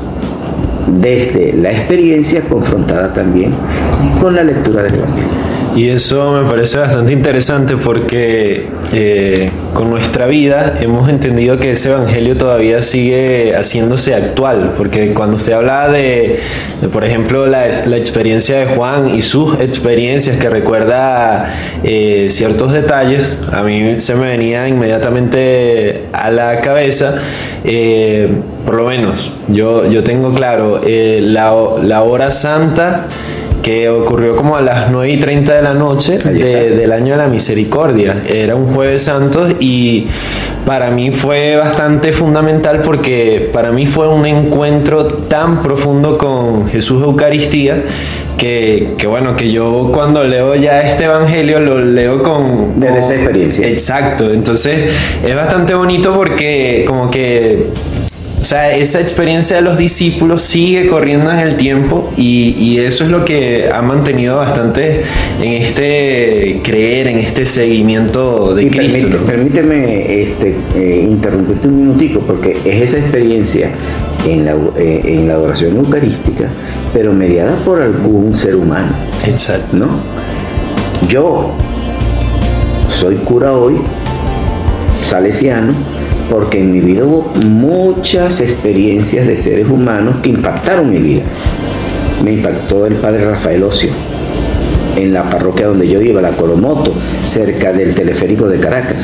Desde 0.86 1.52
la 1.52 1.72
experiencia 1.72 2.40
confrontada 2.40 3.12
también 3.12 3.52
con 4.20 4.34
la 4.34 4.42
lectura 4.44 4.82
del 4.82 4.94
Evangelio. 4.94 5.28
Y 5.76 5.88
eso 5.88 6.32
me 6.32 6.48
parece 6.48 6.78
bastante 6.78 7.12
interesante 7.12 7.76
porque 7.76 8.66
eh, 8.92 9.50
con 9.74 9.90
nuestra 9.90 10.26
vida 10.26 10.74
hemos 10.80 11.08
entendido 11.08 11.56
que 11.58 11.72
ese 11.72 11.90
evangelio 11.90 12.36
todavía 12.36 12.82
sigue 12.82 13.54
haciéndose 13.56 14.14
actual, 14.14 14.74
porque 14.76 15.12
cuando 15.14 15.36
usted 15.36 15.52
habla 15.52 15.88
de, 15.88 16.40
de, 16.80 16.88
por 16.88 17.04
ejemplo, 17.04 17.46
la, 17.46 17.66
la, 17.86 17.96
experiencia 17.96 18.58
de 18.58 18.66
Juan 18.66 19.14
y 19.14 19.22
sus 19.22 19.60
experiencias 19.60 20.38
que 20.38 20.50
recuerda 20.50 21.54
eh, 21.84 22.28
ciertos 22.30 22.72
detalles, 22.72 23.36
a 23.52 23.62
mí 23.62 24.00
se 24.00 24.14
me 24.14 24.28
venía 24.28 24.68
inmediatamente 24.68 26.02
a 26.12 26.30
la 26.30 26.60
cabeza, 26.60 27.16
eh, 27.64 28.28
por 28.64 28.74
lo 28.74 28.84
menos 28.84 29.32
yo, 29.48 29.88
yo 29.88 30.02
tengo 30.04 30.32
claro, 30.32 30.80
la, 30.84 31.54
la 31.82 32.02
hora 32.02 32.30
santa, 32.30 33.06
que 33.62 33.88
ocurrió 33.88 34.36
como 34.36 34.56
a 34.56 34.60
las 34.60 34.90
9 34.90 35.10
y 35.10 35.18
30 35.18 35.54
de 35.54 35.62
la 35.62 35.74
noche 35.74 36.18
de, 36.18 36.70
del 36.70 36.92
año 36.92 37.12
de 37.12 37.18
la 37.18 37.28
misericordia. 37.28 38.16
Era 38.28 38.56
un 38.56 38.72
jueves 38.74 39.02
santo 39.02 39.46
y 39.58 40.06
para 40.66 40.90
mí 40.90 41.10
fue 41.10 41.56
bastante 41.56 42.12
fundamental 42.12 42.82
porque 42.82 43.50
para 43.52 43.72
mí 43.72 43.86
fue 43.86 44.08
un 44.08 44.26
encuentro 44.26 45.06
tan 45.06 45.62
profundo 45.62 46.16
con 46.18 46.68
Jesús 46.68 47.02
Eucaristía 47.02 47.82
que, 48.36 48.94
que, 48.96 49.06
bueno, 49.06 49.36
que 49.36 49.50
yo 49.50 49.90
cuando 49.92 50.24
leo 50.24 50.54
ya 50.54 50.80
este 50.80 51.04
evangelio 51.04 51.60
lo 51.60 51.80
leo 51.80 52.22
con... 52.22 52.80
Desde 52.80 53.00
esa 53.00 53.14
experiencia. 53.14 53.68
Exacto, 53.68 54.32
entonces 54.32 54.90
es 55.22 55.36
bastante 55.36 55.74
bonito 55.74 56.14
porque 56.14 56.84
como 56.86 57.10
que 57.10 57.68
o 58.40 58.44
sea, 58.44 58.74
esa 58.74 59.00
experiencia 59.00 59.56
de 59.56 59.62
los 59.62 59.76
discípulos 59.76 60.40
sigue 60.40 60.86
corriendo 60.86 61.30
en 61.30 61.40
el 61.40 61.56
tiempo 61.56 62.10
y, 62.16 62.54
y, 62.58 62.78
eso 62.78 63.04
es 63.04 63.10
lo 63.10 63.22
que 63.24 63.68
ha 63.70 63.82
mantenido 63.82 64.36
bastante 64.36 65.02
en 65.42 65.62
este 65.62 66.60
creer, 66.64 67.08
en 67.08 67.18
este 67.18 67.44
seguimiento 67.44 68.54
de 68.54 68.64
y 68.64 68.70
Cristo. 68.70 69.18
Permíteme, 69.26 69.26
permíteme 69.26 70.22
este, 70.22 70.56
eh, 70.74 71.06
interrumpirte 71.10 71.68
un 71.68 71.76
minutico 71.76 72.20
porque 72.20 72.56
es 72.64 72.82
esa 72.82 72.98
experiencia 72.98 73.70
en 74.26 74.46
la, 74.46 74.52
eh, 74.76 75.02
en 75.04 75.28
la 75.28 75.38
oración 75.38 75.76
eucarística, 75.76 76.48
pero 76.94 77.12
mediada 77.12 77.54
por 77.56 77.82
algún 77.82 78.34
ser 78.34 78.56
humano. 78.56 78.92
Exacto. 79.26 79.76
¿No? 79.76 79.88
Yo 81.08 81.54
soy 82.88 83.16
cura 83.16 83.52
hoy, 83.52 83.76
salesiano, 85.04 85.74
porque 86.30 86.60
en 86.60 86.72
mi 86.72 86.80
vida 86.80 87.04
hubo 87.04 87.32
muchas 87.44 88.40
experiencias 88.40 89.26
de 89.26 89.36
seres 89.36 89.68
humanos 89.68 90.16
que 90.22 90.30
impactaron 90.30 90.90
mi 90.90 90.98
vida. 90.98 91.22
Me 92.24 92.32
impactó 92.34 92.86
el 92.86 92.94
padre 92.94 93.28
Rafael 93.28 93.64
Ocio, 93.64 93.90
en 94.96 95.12
la 95.12 95.28
parroquia 95.28 95.66
donde 95.66 95.88
yo 95.88 96.00
iba, 96.00 96.22
la 96.22 96.30
Colomoto, 96.30 96.94
cerca 97.24 97.72
del 97.72 97.94
teleférico 97.94 98.48
de 98.48 98.60
Caracas. 98.60 98.98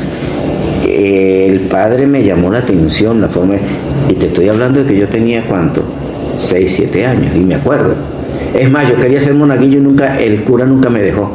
El 0.87 1.61
padre 1.61 2.07
me 2.07 2.23
llamó 2.23 2.49
la 2.49 2.59
atención, 2.59 3.19
la 3.19 3.27
forma, 3.27 3.55
y 4.07 4.13
te 4.13 4.27
estoy 4.27 4.47
hablando 4.47 4.83
de 4.83 4.85
que 4.85 4.97
yo 4.97 5.07
tenía 5.07 5.43
cuánto, 5.43 5.83
6, 6.37 6.71
7 6.73 7.05
años, 7.05 7.35
y 7.35 7.39
me 7.39 7.55
acuerdo. 7.55 8.16
Es 8.57 8.71
más, 8.71 8.89
yo 8.89 8.95
quería 8.95 9.21
ser 9.21 9.35
monaguillo 9.35 9.77
y 9.77 9.81
nunca, 9.81 10.19
el 10.19 10.41
cura 10.43 10.65
nunca 10.65 10.89
me 10.89 10.99
dejó, 11.01 11.31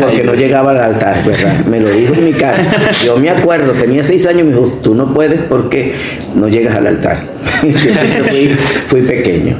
porque 0.00 0.24
no 0.24 0.34
llegaba 0.34 0.70
al 0.70 0.80
altar, 0.80 1.22
¿verdad? 1.26 1.64
Me 1.66 1.78
lo 1.78 1.90
dijo 1.90 2.14
en 2.14 2.24
mi 2.24 2.32
casa. 2.32 2.62
Yo 3.04 3.18
me 3.18 3.28
acuerdo, 3.28 3.72
tenía 3.72 4.02
seis 4.02 4.26
años, 4.26 4.46
me 4.46 4.52
dijo, 4.52 4.78
tú 4.82 4.94
no 4.94 5.12
puedes 5.12 5.40
porque 5.42 5.92
no 6.34 6.48
llegas 6.48 6.76
al 6.76 6.86
altar. 6.86 7.18
fui, 7.60 8.56
fui, 8.88 9.02
pequeño. 9.02 9.58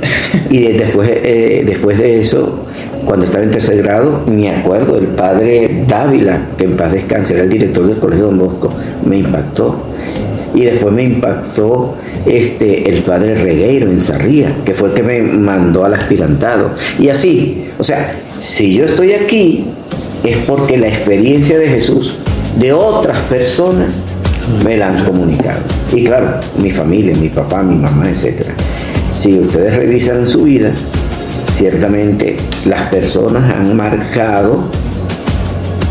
Y 0.48 0.68
después, 0.72 1.10
eh, 1.12 1.62
después 1.66 1.98
de 1.98 2.20
eso, 2.20 2.66
cuando 3.04 3.26
estaba 3.26 3.44
en 3.44 3.50
tercer 3.50 3.82
grado, 3.82 4.22
me 4.26 4.50
acuerdo, 4.50 4.96
el 4.96 5.08
padre 5.08 5.84
Dávila, 5.86 6.38
que 6.56 6.64
en 6.64 6.76
paz 6.76 6.92
descanse, 6.92 7.34
era 7.34 7.42
el 7.42 7.50
director 7.50 7.86
del 7.86 7.98
Colegio 7.98 8.26
Don 8.26 8.38
Bosco, 8.38 8.72
me 9.04 9.18
impactó. 9.18 9.93
Y 10.54 10.64
después 10.64 10.94
me 10.94 11.02
impactó 11.02 11.96
este, 12.26 12.88
el 12.88 13.02
padre 13.02 13.34
Regueiro 13.34 13.90
en 13.90 13.98
Sarría, 13.98 14.54
que 14.64 14.72
fue 14.72 14.88
el 14.88 14.94
que 14.94 15.02
me 15.02 15.20
mandó 15.22 15.84
al 15.84 15.94
aspirantado. 15.94 16.70
Y 16.98 17.08
así, 17.08 17.66
o 17.78 17.84
sea, 17.84 18.14
si 18.38 18.74
yo 18.74 18.84
estoy 18.84 19.12
aquí 19.12 19.66
es 20.24 20.38
porque 20.46 20.76
la 20.76 20.88
experiencia 20.88 21.58
de 21.58 21.68
Jesús 21.68 22.16
de 22.58 22.72
otras 22.72 23.18
personas 23.28 24.02
me 24.64 24.76
la 24.76 24.88
han 24.88 25.04
comunicado. 25.04 25.60
Y 25.92 26.04
claro, 26.04 26.40
mi 26.60 26.70
familia, 26.70 27.14
mi 27.16 27.28
papá, 27.28 27.62
mi 27.62 27.76
mamá, 27.76 28.08
etc. 28.08 28.46
Si 29.10 29.38
ustedes 29.38 29.76
revisan 29.76 30.26
su 30.26 30.44
vida, 30.44 30.72
ciertamente 31.52 32.36
las 32.64 32.88
personas 32.88 33.54
han 33.54 33.76
marcado 33.76 34.64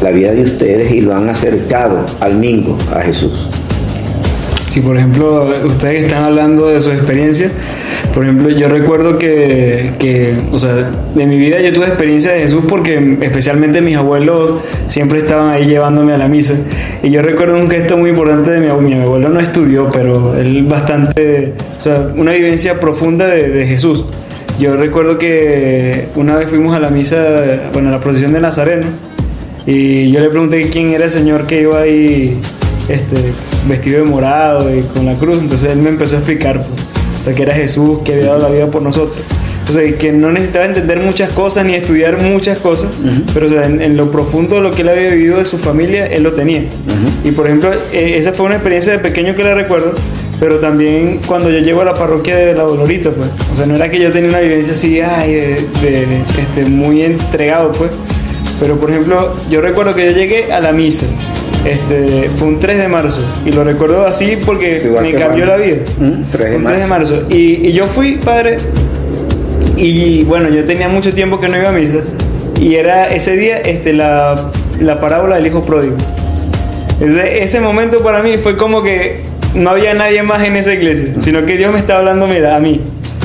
la 0.01 0.11
vida 0.11 0.31
de 0.33 0.43
ustedes 0.43 0.91
y 0.91 1.01
lo 1.01 1.15
han 1.15 1.29
acercado 1.29 2.05
al 2.19 2.35
mingo, 2.35 2.77
a 2.93 3.01
Jesús. 3.01 3.47
Si 4.73 4.81
por 4.81 4.97
ejemplo 4.97 5.53
ustedes 5.65 6.05
están 6.05 6.23
hablando 6.23 6.69
de 6.69 6.81
sus 6.81 6.93
experiencias, 6.93 7.51
por 8.11 8.23
ejemplo 8.23 8.49
yo 8.49 8.67
recuerdo 8.67 9.19
que, 9.19 9.91
que, 9.99 10.35
o 10.51 10.57
sea, 10.57 10.89
de 11.13 11.27
mi 11.27 11.37
vida 11.37 11.61
yo 11.61 11.71
tuve 11.71 11.85
experiencia 11.85 12.31
de 12.31 12.39
Jesús 12.39 12.63
porque 12.67 13.17
especialmente 13.21 13.81
mis 13.81 13.97
abuelos 13.97 14.63
siempre 14.87 15.19
estaban 15.19 15.51
ahí 15.51 15.67
llevándome 15.67 16.13
a 16.13 16.17
la 16.17 16.27
misa. 16.27 16.55
Y 17.03 17.11
yo 17.11 17.21
recuerdo 17.21 17.55
un 17.55 17.69
gesto 17.69 17.97
muy 17.97 18.09
importante 18.09 18.49
de 18.49 18.61
mi 18.61 18.65
abuelo, 18.65 18.89
mi 18.89 18.95
abuelo 18.95 19.29
no 19.29 19.39
estudió, 19.39 19.91
pero 19.91 20.35
él 20.35 20.63
bastante, 20.63 21.53
o 21.77 21.79
sea, 21.79 22.07
una 22.15 22.31
vivencia 22.31 22.79
profunda 22.79 23.27
de, 23.27 23.49
de 23.49 23.67
Jesús. 23.67 24.05
Yo 24.59 24.75
recuerdo 24.75 25.19
que 25.19 26.07
una 26.15 26.33
vez 26.33 26.49
fuimos 26.49 26.75
a 26.75 26.79
la 26.79 26.89
misa, 26.89 27.69
bueno, 27.73 27.89
a 27.89 27.91
la 27.91 27.99
procesión 27.99 28.33
de 28.33 28.41
Nazareno, 28.41 28.87
y 29.67 30.11
yo 30.11 30.19
le 30.19 30.29
pregunté 30.29 30.67
quién 30.71 30.93
era 30.93 31.05
el 31.05 31.11
señor 31.11 31.45
que 31.45 31.61
iba 31.61 31.79
ahí 31.79 32.39
este, 32.89 33.17
vestido 33.67 34.03
de 34.03 34.09
morado 34.09 34.73
y 34.75 34.81
con 34.81 35.05
la 35.05 35.15
cruz. 35.15 35.37
Entonces 35.39 35.71
él 35.71 35.79
me 35.79 35.89
empezó 35.89 36.15
a 36.15 36.19
explicar, 36.19 36.65
pues, 36.65 36.81
o 37.19 37.23
sea, 37.23 37.33
que 37.33 37.43
era 37.43 37.53
Jesús 37.53 37.99
que 38.03 38.13
había 38.13 38.27
dado 38.27 38.39
la 38.39 38.49
vida 38.49 38.67
por 38.67 38.81
nosotros. 38.81 39.23
O 39.69 39.71
sea, 39.71 39.97
que 39.97 40.11
no 40.11 40.29
necesitaba 40.31 40.65
entender 40.65 40.99
muchas 40.99 41.31
cosas 41.31 41.65
ni 41.65 41.73
estudiar 41.73 42.21
muchas 42.21 42.59
cosas, 42.59 42.89
uh 43.01 43.07
-huh. 43.07 43.23
pero 43.33 43.45
o 43.45 43.49
sea, 43.49 43.65
en, 43.65 43.81
en, 43.81 43.95
lo 43.95 44.11
profundo 44.11 44.57
de 44.57 44.61
lo 44.61 44.71
que 44.71 44.81
él 44.81 44.89
había 44.89 45.09
vivido 45.09 45.37
de 45.37 45.45
su 45.45 45.57
familia, 45.57 46.05
él 46.07 46.23
lo 46.23 46.33
tenía. 46.33 46.59
Uh 46.59 46.63
-huh. 46.63 47.29
Y 47.29 47.31
por 47.31 47.45
ejemplo, 47.47 47.71
eh, 47.93 48.15
esa 48.17 48.33
fue 48.33 48.45
una 48.45 48.55
experiencia 48.55 48.91
de 48.91 48.99
pequeño 48.99 49.35
que 49.35 49.43
le 49.45 49.55
recuerdo, 49.55 49.93
pero 50.37 50.59
también 50.59 51.21
cuando 51.25 51.49
yo 51.49 51.59
llego 51.59 51.79
a 51.81 51.85
la 51.85 51.93
parroquia 51.93 52.35
de 52.35 52.53
la 52.53 52.63
Dolorita, 52.63 53.11
pues, 53.11 53.29
o 53.53 53.55
sea, 53.55 53.65
no 53.65 53.75
era 53.77 53.89
que 53.89 53.99
yo 54.01 54.11
tenía 54.11 54.29
una 54.29 54.41
vivencia 54.41 54.73
así, 54.73 54.99
ay, 54.99 55.31
de, 55.33 55.67
de, 55.81 55.89
de 56.07 56.23
este, 56.41 56.65
muy 56.69 57.03
entregado, 57.03 57.71
pues, 57.71 57.91
pero 58.59 58.77
por 58.77 58.89
ejemplo, 58.89 59.33
yo 59.49 59.61
recuerdo 59.61 59.95
que 59.95 60.05
yo 60.05 60.11
llegué 60.11 60.51
a 60.51 60.59
la 60.59 60.73
misa, 60.73 61.05
este, 61.65 62.29
fue 62.37 62.47
un 62.49 62.59
3 62.59 62.77
de 62.77 62.87
marzo 62.87 63.21
y 63.45 63.51
lo 63.51 63.63
recuerdo 63.63 64.05
así 64.05 64.37
porque 64.45 64.81
Igual 64.83 65.03
me 65.03 65.13
cambió 65.13 65.45
la 65.45 65.57
vida. 65.57 65.77
¿Mm? 65.97 66.23
3 66.31 66.49
de 66.49 66.55
un 66.57 66.63
3 66.63 66.79
de 66.79 66.87
marzo. 66.87 67.23
Y, 67.29 67.67
y, 67.67 67.71
yo 67.71 67.87
fui, 67.87 68.17
padre, 68.17 68.57
y 69.77 70.23
bueno, 70.23 70.49
yo 70.49 70.65
tenía 70.65 70.89
mucho 70.89 71.13
tiempo 71.13 71.39
que 71.39 71.49
no 71.49 71.57
iba 71.57 71.69
a 71.69 71.71
misa 71.71 71.99
y 72.59 72.75
era 72.75 73.07
ese 73.07 73.35
día 73.35 73.57
este, 73.57 73.93
la, 73.93 74.51
la 74.79 74.99
parábola 74.99 75.35
del 75.35 75.47
hijo 75.47 75.63
pródigo. 75.63 75.95
Ese, 76.99 77.43
ese 77.43 77.59
momento 77.59 78.03
para 78.03 78.21
mí 78.21 78.37
fue 78.37 78.55
como 78.55 78.83
que 78.83 79.21
no 79.55 79.69
había 79.69 79.93
nadie 79.93 80.23
más 80.23 80.43
en 80.43 80.55
esa 80.55 80.73
iglesia, 80.73 81.13
sino 81.17 81.45
que 81.45 81.57
Dios 81.57 81.71
me 81.73 81.79
estaba 81.79 81.99
hablando, 81.99 82.27
mira, 82.27 82.55
a 82.55 82.59
mí. 82.59 82.81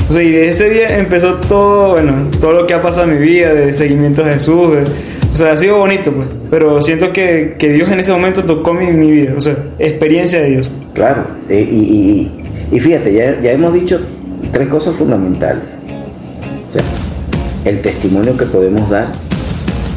O 0.09 0.13
sea, 0.13 0.23
y 0.23 0.31
de 0.31 0.49
ese 0.49 0.69
día 0.69 0.97
empezó 0.97 1.35
todo, 1.35 1.91
bueno, 1.91 2.29
todo 2.41 2.53
lo 2.53 2.67
que 2.67 2.73
ha 2.73 2.81
pasado 2.81 3.11
en 3.11 3.19
mi 3.19 3.25
vida, 3.25 3.53
de 3.53 3.73
seguimiento 3.73 4.23
a 4.23 4.29
Jesús, 4.29 4.75
de, 4.75 4.83
o 5.31 5.35
sea, 5.35 5.51
ha 5.51 5.57
sido 5.57 5.77
bonito, 5.77 6.11
pues. 6.11 6.27
Pero 6.49 6.81
siento 6.81 7.13
que, 7.13 7.55
que 7.57 7.69
Dios 7.69 7.91
en 7.91 7.99
ese 7.99 8.11
momento 8.11 8.43
tocó 8.43 8.73
mi, 8.73 8.87
mi, 8.91 9.11
vida. 9.11 9.33
O 9.37 9.41
sea, 9.41 9.55
experiencia 9.77 10.39
de 10.41 10.49
Dios. 10.49 10.71
Claro. 10.93 11.25
Y, 11.49 11.53
y, 11.53 12.31
y 12.71 12.79
fíjate, 12.79 13.13
ya, 13.13 13.39
ya 13.41 13.51
hemos 13.51 13.73
dicho 13.73 13.99
tres 14.51 14.67
cosas 14.67 14.95
fundamentales. 14.95 15.63
O 16.67 16.71
sea, 16.71 16.81
el 17.65 17.81
testimonio 17.81 18.35
que 18.37 18.45
podemos 18.45 18.89
dar 18.89 19.07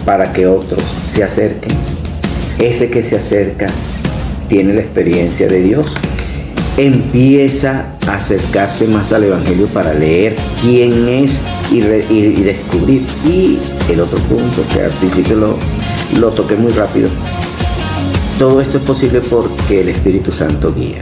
para 0.05 0.33
que 0.33 0.47
otros 0.47 0.83
se 1.07 1.25
acerquen. 1.25 1.73
Ese 2.59 2.91
que 2.91 3.03
se 3.03 3.17
acerca 3.17 3.67
tiene 4.49 4.75
la 4.75 4.81
experiencia 4.81 5.49
de 5.49 5.61
Dios. 5.61 5.95
Empieza 6.77 7.95
a 8.07 8.15
acercarse 8.15 8.87
más 8.87 9.13
al 9.13 9.25
Evangelio 9.25 9.67
para 9.67 9.93
leer 9.93 10.37
quién 10.63 11.07
es 11.09 11.43
y, 11.71 11.81
descubrir. 11.81 13.05
Y 13.27 13.59
el 13.91 14.01
otro 14.01 14.19
punto 14.21 14.65
que 14.73 14.83
al 14.83 14.91
principio 14.93 15.37
lo, 15.37 15.57
lo 16.19 16.31
toqué 16.31 16.57
muy 16.57 16.73
rápido. 16.73 17.09
Todo 18.39 18.61
esto 18.61 18.79
es 18.79 18.85
posible 18.85 19.21
porque 19.21 19.83
el 19.83 19.91
Espíritu 19.91 20.33
Santo 20.33 20.73
guía. 20.75 20.99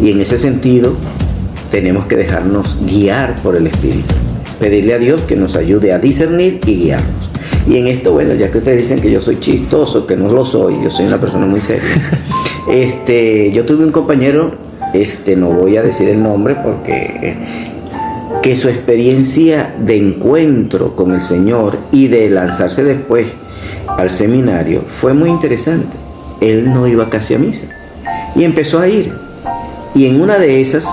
Y 0.00 0.10
en 0.10 0.20
ese 0.20 0.36
sentido 0.38 0.92
tenemos 1.70 2.06
que 2.06 2.16
dejarnos 2.16 2.76
guiar 2.84 3.34
por 3.42 3.56
el 3.56 3.66
Espíritu. 3.66 4.14
Pedirle 4.60 4.94
a 4.94 4.98
Dios 4.98 5.22
que 5.22 5.36
nos 5.36 5.56
ayude 5.56 5.92
a 5.92 5.98
discernir 5.98 6.60
y 6.66 6.74
guiarnos. 6.74 7.30
Y 7.66 7.76
en 7.76 7.86
esto, 7.86 8.12
bueno, 8.12 8.34
ya 8.34 8.50
que 8.50 8.58
ustedes 8.58 8.78
dicen 8.78 9.00
que 9.00 9.10
yo 9.10 9.20
soy 9.20 9.40
chistoso, 9.40 10.06
que 10.06 10.16
no 10.16 10.30
lo 10.30 10.44
soy, 10.44 10.82
yo 10.82 10.90
soy 10.90 11.06
una 11.06 11.20
persona 11.20 11.46
muy 11.46 11.60
seria. 11.60 11.88
Este, 12.70 13.50
yo 13.50 13.64
tuve 13.64 13.82
un 13.82 13.92
compañero, 13.92 14.52
este, 14.94 15.36
no 15.36 15.50
voy 15.50 15.76
a 15.76 15.82
decir 15.82 16.08
el 16.08 16.22
nombre 16.22 16.56
porque 16.62 17.36
que 18.42 18.56
su 18.56 18.68
experiencia 18.68 19.74
de 19.78 19.96
encuentro 19.96 20.94
con 20.94 21.12
el 21.12 21.22
Señor 21.22 21.78
y 21.92 22.08
de 22.08 22.30
lanzarse 22.30 22.84
después 22.84 23.26
al 23.86 24.10
seminario 24.10 24.82
fue 25.00 25.14
muy 25.14 25.30
interesante. 25.30 25.96
Él 26.40 26.72
no 26.72 26.86
iba 26.86 27.08
casi 27.10 27.34
a 27.34 27.38
misa 27.38 27.66
y 28.36 28.44
empezó 28.44 28.80
a 28.80 28.88
ir. 28.88 29.12
Y 29.94 30.06
en 30.06 30.20
una 30.20 30.38
de 30.38 30.60
esas 30.60 30.88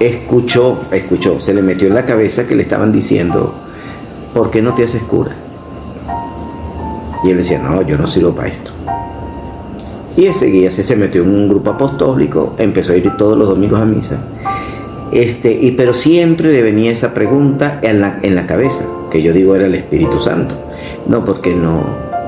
escuchó, 0.00 0.80
escuchó, 0.90 1.40
se 1.40 1.54
le 1.54 1.62
metió 1.62 1.88
en 1.88 1.94
la 1.94 2.06
cabeza 2.06 2.46
que 2.46 2.54
le 2.54 2.62
estaban 2.62 2.92
diciendo, 2.92 3.54
¿por 4.32 4.50
qué 4.50 4.62
no 4.62 4.74
te 4.74 4.84
haces 4.84 5.02
cura? 5.02 5.32
Y 7.24 7.30
él 7.30 7.38
decía, 7.38 7.58
no, 7.58 7.82
yo 7.82 7.98
no 7.98 8.06
sirvo 8.06 8.34
para 8.34 8.48
esto. 8.48 8.73
Y 10.16 10.32
seguía, 10.32 10.70
se, 10.70 10.84
se 10.84 10.96
metió 10.96 11.22
en 11.22 11.30
un 11.30 11.48
grupo 11.48 11.70
apostólico, 11.70 12.54
empezó 12.58 12.92
a 12.92 12.96
ir 12.96 13.10
todos 13.16 13.36
los 13.36 13.48
domingos 13.48 13.80
a 13.80 13.84
misa. 13.84 14.18
Este, 15.12 15.52
y, 15.52 15.72
pero 15.72 15.94
siempre 15.94 16.52
le 16.52 16.62
venía 16.62 16.92
esa 16.92 17.14
pregunta 17.14 17.80
en 17.82 18.00
la, 18.00 18.18
en 18.22 18.34
la 18.34 18.46
cabeza, 18.46 18.84
que 19.10 19.22
yo 19.22 19.32
digo 19.32 19.56
era 19.56 19.66
el 19.66 19.74
Espíritu 19.74 20.20
Santo. 20.20 20.54
No, 21.06 21.24
porque 21.24 21.54
no, 21.54 21.84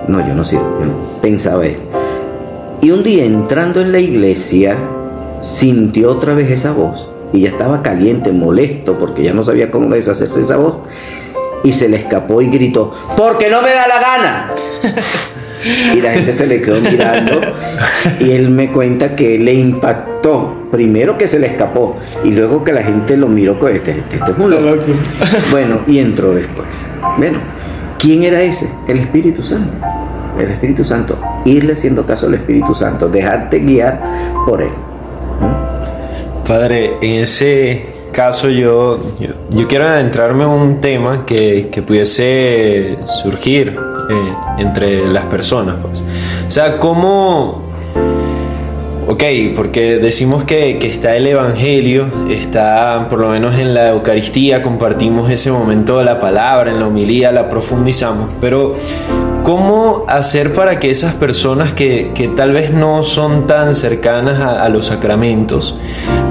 no, 0.08 0.26
yo 0.26 0.34
no 0.34 0.44
sirvo, 0.44 0.78
yo 0.80 1.20
pensaba 1.20 1.66
él. 1.66 1.76
Y 2.80 2.90
un 2.90 3.02
día 3.02 3.24
entrando 3.24 3.80
en 3.80 3.92
la 3.92 4.00
iglesia, 4.00 4.76
sintió 5.40 6.12
otra 6.12 6.34
vez 6.34 6.50
esa 6.50 6.72
voz 6.72 7.08
y 7.32 7.40
ya 7.40 7.50
estaba 7.50 7.82
caliente, 7.82 8.32
molesto, 8.32 8.98
porque 8.98 9.22
ya 9.22 9.32
no 9.32 9.42
sabía 9.42 9.70
cómo 9.70 9.94
deshacerse 9.94 10.38
de 10.38 10.44
esa 10.44 10.56
voz. 10.56 10.74
Y 11.64 11.72
se 11.72 11.88
le 11.88 11.96
escapó 11.96 12.42
y 12.42 12.48
gritó, 12.48 12.94
porque 13.16 13.50
no 13.50 13.62
me 13.62 13.70
da 13.70 13.88
la 13.88 14.00
gana. 14.00 14.50
y 15.94 16.00
la 16.00 16.12
gente 16.12 16.32
se 16.32 16.46
le 16.46 16.60
quedó 16.60 16.80
mirando 16.80 17.40
y 18.20 18.32
él 18.32 18.50
me 18.50 18.70
cuenta 18.70 19.14
que 19.16 19.38
le 19.38 19.54
impactó. 19.54 20.54
Primero 20.70 21.16
que 21.16 21.28
se 21.28 21.38
le 21.38 21.46
escapó 21.46 21.96
y 22.24 22.32
luego 22.32 22.64
que 22.64 22.72
la 22.72 22.82
gente 22.82 23.16
lo 23.16 23.28
miró 23.28 23.58
con 23.58 23.74
este, 23.74 23.92
este, 23.92 24.16
este 24.16 24.32
es 24.32 24.38
un 24.38 24.50
loco. 24.50 24.82
Bueno, 25.50 25.80
y 25.86 25.98
entró 25.98 26.34
después. 26.34 26.66
Bueno, 27.16 27.38
¿quién 27.98 28.24
era 28.24 28.42
ese? 28.42 28.68
El 28.88 28.98
Espíritu 28.98 29.42
Santo. 29.42 29.72
El 30.38 30.50
Espíritu 30.50 30.84
Santo. 30.84 31.18
Irle 31.44 31.74
haciendo 31.74 32.04
caso 32.04 32.26
al 32.26 32.34
Espíritu 32.34 32.74
Santo. 32.74 33.08
Dejarte 33.08 33.60
guiar 33.60 34.00
por 34.44 34.60
él. 34.60 34.70
Padre, 36.46 36.94
en 37.00 37.22
ese 37.22 37.95
caso 38.16 38.48
yo, 38.48 38.98
yo, 39.20 39.28
yo 39.50 39.68
quiero 39.68 39.84
adentrarme 39.84 40.44
en 40.44 40.48
un 40.48 40.80
tema 40.80 41.26
que, 41.26 41.68
que 41.70 41.82
pudiese 41.82 42.96
surgir 43.04 43.78
eh, 44.08 44.34
entre 44.56 45.06
las 45.06 45.26
personas. 45.26 45.76
Pues. 45.82 46.02
O 46.46 46.50
sea, 46.50 46.78
¿cómo... 46.78 47.66
Ok, 49.06 49.22
porque 49.54 49.98
decimos 49.98 50.44
que, 50.44 50.78
que, 50.78 50.88
está 50.88 51.14
el 51.14 51.26
Evangelio, 51.26 52.08
está 52.30 53.06
por 53.08 53.20
lo 53.20 53.28
menos 53.28 53.54
en 53.56 53.72
la 53.74 53.90
Eucaristía, 53.90 54.62
compartimos 54.62 55.30
ese 55.30 55.52
momento 55.52 55.98
de 55.98 56.06
la 56.06 56.18
palabra, 56.18 56.72
en 56.72 56.80
la 56.80 56.88
homilía, 56.88 57.30
la 57.30 57.48
profundizamos, 57.48 58.30
pero 58.40 58.74
¿cómo 59.46 60.04
hacer 60.08 60.54
para 60.54 60.80
que 60.80 60.90
esas 60.90 61.14
personas 61.14 61.72
que, 61.72 62.10
que 62.16 62.26
tal 62.26 62.50
vez 62.50 62.72
no 62.72 63.04
son 63.04 63.46
tan 63.46 63.76
cercanas 63.76 64.40
a, 64.40 64.64
a 64.64 64.68
los 64.68 64.86
sacramentos, 64.86 65.78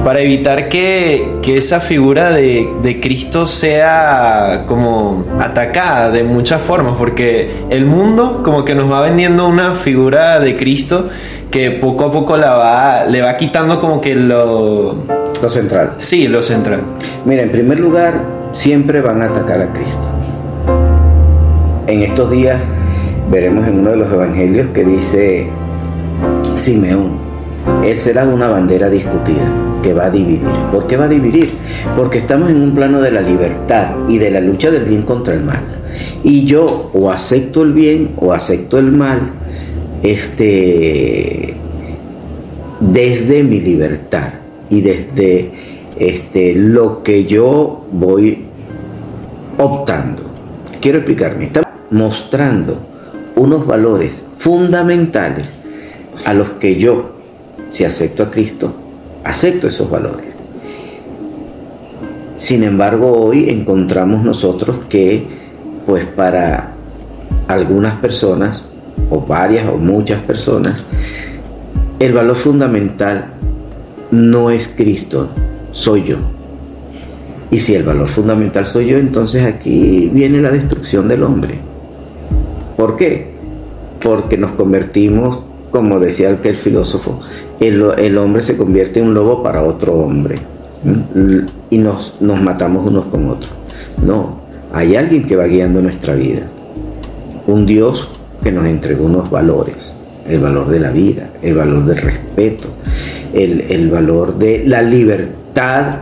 para 0.03 0.19
evitar 0.19 0.67
que, 0.67 1.35
que 1.41 1.57
esa 1.57 1.79
figura 1.79 2.31
de, 2.31 2.67
de, 2.83 2.99
Cristo 2.99 3.45
sea 3.45 4.65
como 4.67 5.25
atacada 5.39 6.11
de 6.11 6.25
muchas 6.25 6.61
formas, 6.61 6.95
porque 6.97 7.49
el 7.69 7.85
mundo 7.85 8.41
como 8.43 8.65
que 8.65 8.75
nos 8.75 8.91
va 8.91 8.99
vendiendo 8.99 9.47
una 9.47 9.75
figura 9.75 10.41
de 10.41 10.57
Cristo 10.57 11.07
que 11.49 11.71
poco 11.71 12.03
a 12.03 12.11
poco 12.11 12.35
la 12.35 12.55
va, 12.55 13.05
le 13.05 13.21
va 13.21 13.37
quitando 13.37 13.79
como 13.79 14.01
que 14.01 14.13
lo... 14.13 14.93
Lo 15.41 15.49
central. 15.49 15.93
Sí, 15.99 16.27
lo 16.27 16.43
central. 16.43 16.81
Mira, 17.23 17.43
en 17.43 17.49
primer 17.49 17.79
lugar, 17.79 18.19
siempre 18.51 18.99
van 18.99 19.21
a 19.21 19.27
atacar 19.27 19.61
a 19.61 19.71
Cristo. 19.71 20.03
En 21.87 22.03
estos 22.03 22.29
días 22.29 22.59
veremos 23.31 23.67
en 23.67 23.79
uno 23.79 23.91
de 23.91 23.97
los 23.97 24.11
evangelios 24.11 24.67
que 24.73 24.83
dice 24.83 25.47
Simeón, 26.55 27.17
él 27.83 27.97
será 27.97 28.25
una 28.25 28.47
bandera 28.47 28.89
discutida 28.89 29.43
que 29.81 29.93
va 29.93 30.05
a 30.05 30.09
dividir. 30.09 30.47
¿Por 30.71 30.87
qué 30.87 30.97
va 30.97 31.05
a 31.05 31.07
dividir? 31.09 31.51
Porque 31.95 32.19
estamos 32.19 32.49
en 32.49 32.61
un 32.61 32.73
plano 32.73 33.01
de 33.01 33.11
la 33.11 33.21
libertad 33.21 33.95
y 34.07 34.17
de 34.17 34.31
la 34.31 34.39
lucha 34.39 34.71
del 34.71 34.85
bien 34.85 35.03
contra 35.03 35.33
el 35.33 35.43
mal. 35.43 35.61
Y 36.23 36.45
yo 36.45 36.91
o 36.93 37.11
acepto 37.11 37.63
el 37.63 37.73
bien 37.73 38.11
o 38.17 38.33
acepto 38.33 38.79
el 38.79 38.91
mal 38.91 39.19
este, 40.03 41.55
desde 42.79 43.43
mi 43.43 43.59
libertad 43.59 44.29
y 44.69 44.81
desde 44.81 45.51
este, 45.97 46.53
lo 46.55 47.03
que 47.03 47.25
yo 47.25 47.85
voy 47.91 48.45
optando. 49.57 50.23
Quiero 50.81 50.99
explicarme. 50.99 51.45
Estamos 51.45 51.69
mostrando 51.91 52.94
unos 53.35 53.65
valores 53.65 54.21
fundamentales 54.37 55.47
a 56.25 56.33
los 56.33 56.49
que 56.51 56.77
yo, 56.77 57.11
si 57.69 57.83
acepto 57.83 58.23
a 58.23 58.31
Cristo, 58.31 58.73
acepto 59.23 59.67
esos 59.67 59.89
valores. 59.89 60.25
Sin 62.35 62.63
embargo, 62.63 63.11
hoy 63.11 63.49
encontramos 63.49 64.23
nosotros 64.23 64.77
que, 64.89 65.23
pues 65.85 66.05
para 66.05 66.71
algunas 67.47 67.95
personas, 67.97 68.63
o 69.09 69.21
varias 69.21 69.67
o 69.69 69.77
muchas 69.77 70.21
personas, 70.21 70.83
el 71.99 72.13
valor 72.13 72.35
fundamental 72.35 73.27
no 74.11 74.49
es 74.49 74.69
Cristo, 74.75 75.29
soy 75.71 76.03
yo. 76.03 76.17
Y 77.51 77.59
si 77.59 77.75
el 77.75 77.83
valor 77.83 78.07
fundamental 78.07 78.65
soy 78.65 78.87
yo, 78.87 78.97
entonces 78.97 79.45
aquí 79.45 80.09
viene 80.13 80.41
la 80.41 80.49
destrucción 80.49 81.07
del 81.07 81.23
hombre. 81.23 81.59
¿Por 82.77 82.97
qué? 82.97 83.27
Porque 84.01 84.37
nos 84.37 84.51
convertimos, 84.51 85.39
como 85.71 85.99
decía 85.99 86.29
aquel 86.31 86.55
filósofo, 86.55 87.19
el, 87.59 88.17
hombre 88.17 88.43
se 88.43 88.57
convierte 88.57 88.99
en 88.99 89.07
un 89.07 89.13
lobo 89.13 89.41
para 89.41 89.63
otro 89.63 89.93
hombre. 89.93 90.35
Y 91.69 91.77
nos, 91.77 92.15
matamos 92.21 92.85
unos 92.85 93.05
con 93.05 93.29
otros. 93.29 93.51
No, 94.05 94.39
hay 94.73 94.95
alguien 94.95 95.25
que 95.25 95.35
va 95.35 95.45
guiando 95.45 95.81
nuestra 95.81 96.15
vida. 96.15 96.43
Un 97.47 97.65
Dios 97.65 98.09
que 98.43 98.51
nos 98.51 98.65
entregó 98.65 99.05
unos 99.05 99.29
valores. 99.29 99.93
El 100.27 100.39
valor 100.39 100.69
de 100.69 100.79
la 100.79 100.91
vida, 100.91 101.29
el 101.41 101.55
valor 101.55 101.85
del 101.85 101.97
respeto, 101.97 102.67
el, 103.33 103.89
valor 103.89 104.37
de 104.37 104.63
la 104.65 104.81
libertad 104.81 105.97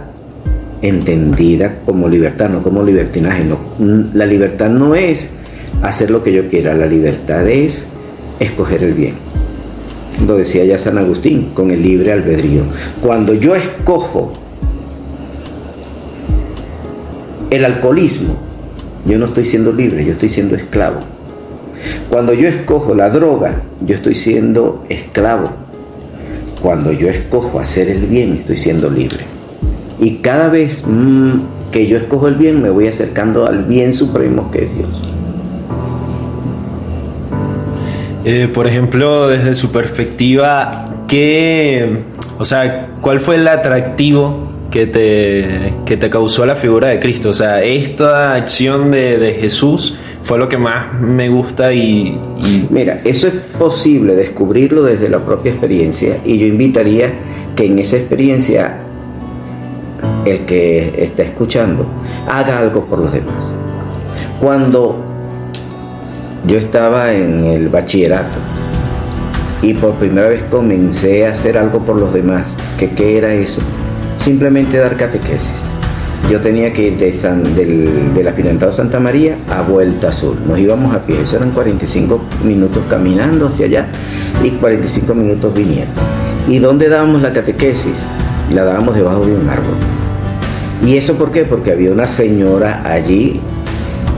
entendida 0.82 1.76
como 1.86 2.08
libertad, 2.08 2.50
no 2.50 2.64
como 2.64 2.84
libertinaje. 2.84 3.44
La 4.14 4.26
libertad 4.26 4.70
no 4.70 4.96
es 4.96 5.32
hacer 5.84 6.10
lo 6.10 6.24
que 6.24 6.32
yo 6.32 6.48
quiera, 6.48 6.74
la 6.74 6.86
libertad 6.86 7.48
es 7.48 7.88
escoger 8.40 8.84
el 8.84 8.94
bien. 8.94 9.14
Lo 10.26 10.38
decía 10.38 10.64
ya 10.64 10.78
San 10.78 10.98
Agustín, 10.98 11.50
con 11.54 11.72
el 11.72 11.82
libre 11.82 12.14
albedrío. 12.14 12.64
Cuando 13.02 13.34
yo 13.34 13.56
escojo 13.56 14.34
el 17.50 17.66
alcoholismo, 17.66 18.36
yo 19.06 19.18
no 19.18 19.26
estoy 19.26 19.46
siendo 19.46 19.74
libre, 19.74 20.06
yo 20.06 20.14
estoy 20.14 20.30
siendo 20.30 20.56
esclavo. 20.56 21.02
Cuando 22.10 22.34
yo 22.34 22.48
escojo 22.48 22.96
la 22.96 23.10
droga, 23.10 23.62
yo 23.86 23.96
estoy 23.96 24.16
siendo 24.16 24.86
esclavo. 24.88 25.50
Cuando 26.62 26.94
yo 26.94 27.10
escojo 27.10 27.60
hacer 27.60 27.90
el 27.90 28.06
bien, 28.06 28.38
estoy 28.40 28.56
siendo 28.56 28.90
libre. 28.90 29.26
Y 30.00 30.18
cada 30.18 30.48
vez 30.48 30.84
mmm, 30.88 31.40
que 31.72 31.88
yo 31.88 31.98
escojo 31.98 32.30
el 32.30 32.36
bien, 32.36 32.62
me 32.62 32.70
voy 32.70 32.88
acercando 32.88 33.46
al 33.46 33.66
bien 33.66 33.94
supremo 33.94 34.50
que 34.50 34.64
es 34.64 34.76
Dios. 34.78 35.13
Eh, 38.26 38.48
por 38.54 38.68
ejemplo, 38.68 39.28
desde 39.28 39.54
su 39.56 39.72
perspectiva, 39.72 40.86
¿qué, 41.08 41.98
o 42.40 42.46
sea, 42.46 42.88
¿cuál 43.02 43.20
fue 43.20 43.36
el 43.36 43.48
atractivo 43.48 44.50
que 44.72 44.88
te, 44.88 45.74
que 45.86 45.98
te 45.98 46.10
causó 46.10 46.46
la 46.46 46.56
figura 46.56 46.88
de 46.88 47.00
Cristo? 47.00 47.30
O 47.30 47.34
sea, 47.34 47.62
esta 47.64 48.36
acción 48.36 48.92
de, 48.92 49.18
de 49.18 49.34
Jesús 49.34 49.96
fue 50.24 50.38
lo 50.38 50.48
que 50.48 50.58
más 50.58 51.02
me 51.02 51.28
gusta 51.30 51.74
y, 51.74 52.18
Mira, 52.70 53.02
eso 53.04 53.28
es 53.28 53.34
posible 53.58 54.16
descubrirlo 54.16 54.84
desde 54.84 55.10
la 55.10 55.20
propia 55.20 55.52
experiencia 55.52 56.18
y 56.26 56.38
yo 56.38 56.46
invitaría 56.46 57.12
que 57.56 57.66
en 57.66 57.80
esa 57.80 57.98
experiencia 57.98 58.78
el 60.26 60.46
que 60.46 61.04
está 61.04 61.24
escuchando 61.24 61.86
haga 62.28 62.60
algo 62.60 62.86
por 62.86 63.00
los 63.00 63.12
demás. 63.12 63.50
Cuando 64.42 65.13
yo 66.46 66.58
estaba 66.58 67.14
en 67.14 67.40
el 67.46 67.70
bachillerato 67.70 68.38
y 69.62 69.74
por 69.74 69.94
primera 69.96 70.28
vez 70.28 70.44
comencé 70.50 71.26
a 71.26 71.32
hacer 71.32 71.58
algo 71.58 71.80
por 71.80 71.96
los 71.98 72.14
demás, 72.14 72.54
¿qué, 72.78 72.90
qué 72.90 73.18
era 73.18 73.34
eso? 73.34 73.62
Simplemente 74.18 74.78
dar 74.78 74.96
catequesis 74.98 75.68
yo 76.30 76.40
tenía 76.40 76.72
que 76.74 76.88
ir 76.88 76.98
de 76.98 77.12
San, 77.12 77.44
del, 77.56 78.14
del 78.14 78.28
Aspirantado 78.28 78.72
Santa 78.72 79.00
María 79.00 79.36
a 79.50 79.62
Vuelta 79.62 80.10
Azul. 80.10 80.38
Nos 80.48 80.58
íbamos 80.58 80.96
a 80.96 81.00
pie, 81.06 81.22
eso 81.22 81.36
eran 81.36 81.52
45 81.52 82.22
minutos 82.46 82.82
caminando 82.90 83.48
hacia 83.48 83.66
allá 83.66 83.88
y 84.44 84.52
45 84.52 85.14
minutos 85.14 85.54
viniendo. 85.54 85.94
¿Y 86.48 86.60
dónde 86.60 86.90
dábamos 86.90 87.22
la 87.22 87.34
catequesis? 87.34 87.96
La 88.54 88.64
dábamos 88.64 88.96
debajo 88.96 89.26
de 89.26 89.34
un 89.34 89.50
árbol. 89.50 89.76
¿Y 90.86 90.98
eso 90.98 91.16
por 91.16 91.32
qué? 91.32 91.44
Porque 91.44 91.72
había 91.72 91.92
una 91.92 92.08
señora 92.08 92.82
allí 92.86 93.40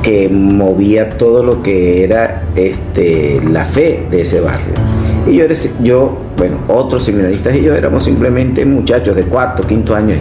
que 0.06 0.30
movía 0.30 1.18
todo 1.18 1.44
lo 1.44 1.63
que 1.63 2.04
era 2.04 2.44
este, 2.56 3.41
la 3.50 3.65
fe 3.65 4.04
de 4.12 4.22
ese 4.22 4.39
barrio. 4.39 4.76
Y 5.28 5.38
yo, 5.38 5.46
yo, 5.82 6.15
bueno, 6.38 6.58
otros 6.68 7.06
seminaristas 7.06 7.56
y 7.56 7.63
yo 7.63 7.74
éramos 7.74 8.06
simplemente 8.06 8.63
muchachos 8.68 9.15
de 9.15 9.24
cuarto, 9.24 9.65
quinto 9.65 9.96
año. 9.96 10.13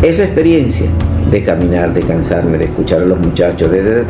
Esa 0.00 0.24
experiencia 0.24 0.86
de 1.30 1.44
caminar, 1.44 1.92
de 1.92 2.00
cansarme, 2.00 2.56
de 2.56 2.64
escuchar 2.64 3.02
a 3.02 3.04
los 3.04 3.20
muchachos, 3.20 3.70
de, 3.70 3.82
de, 3.82 4.04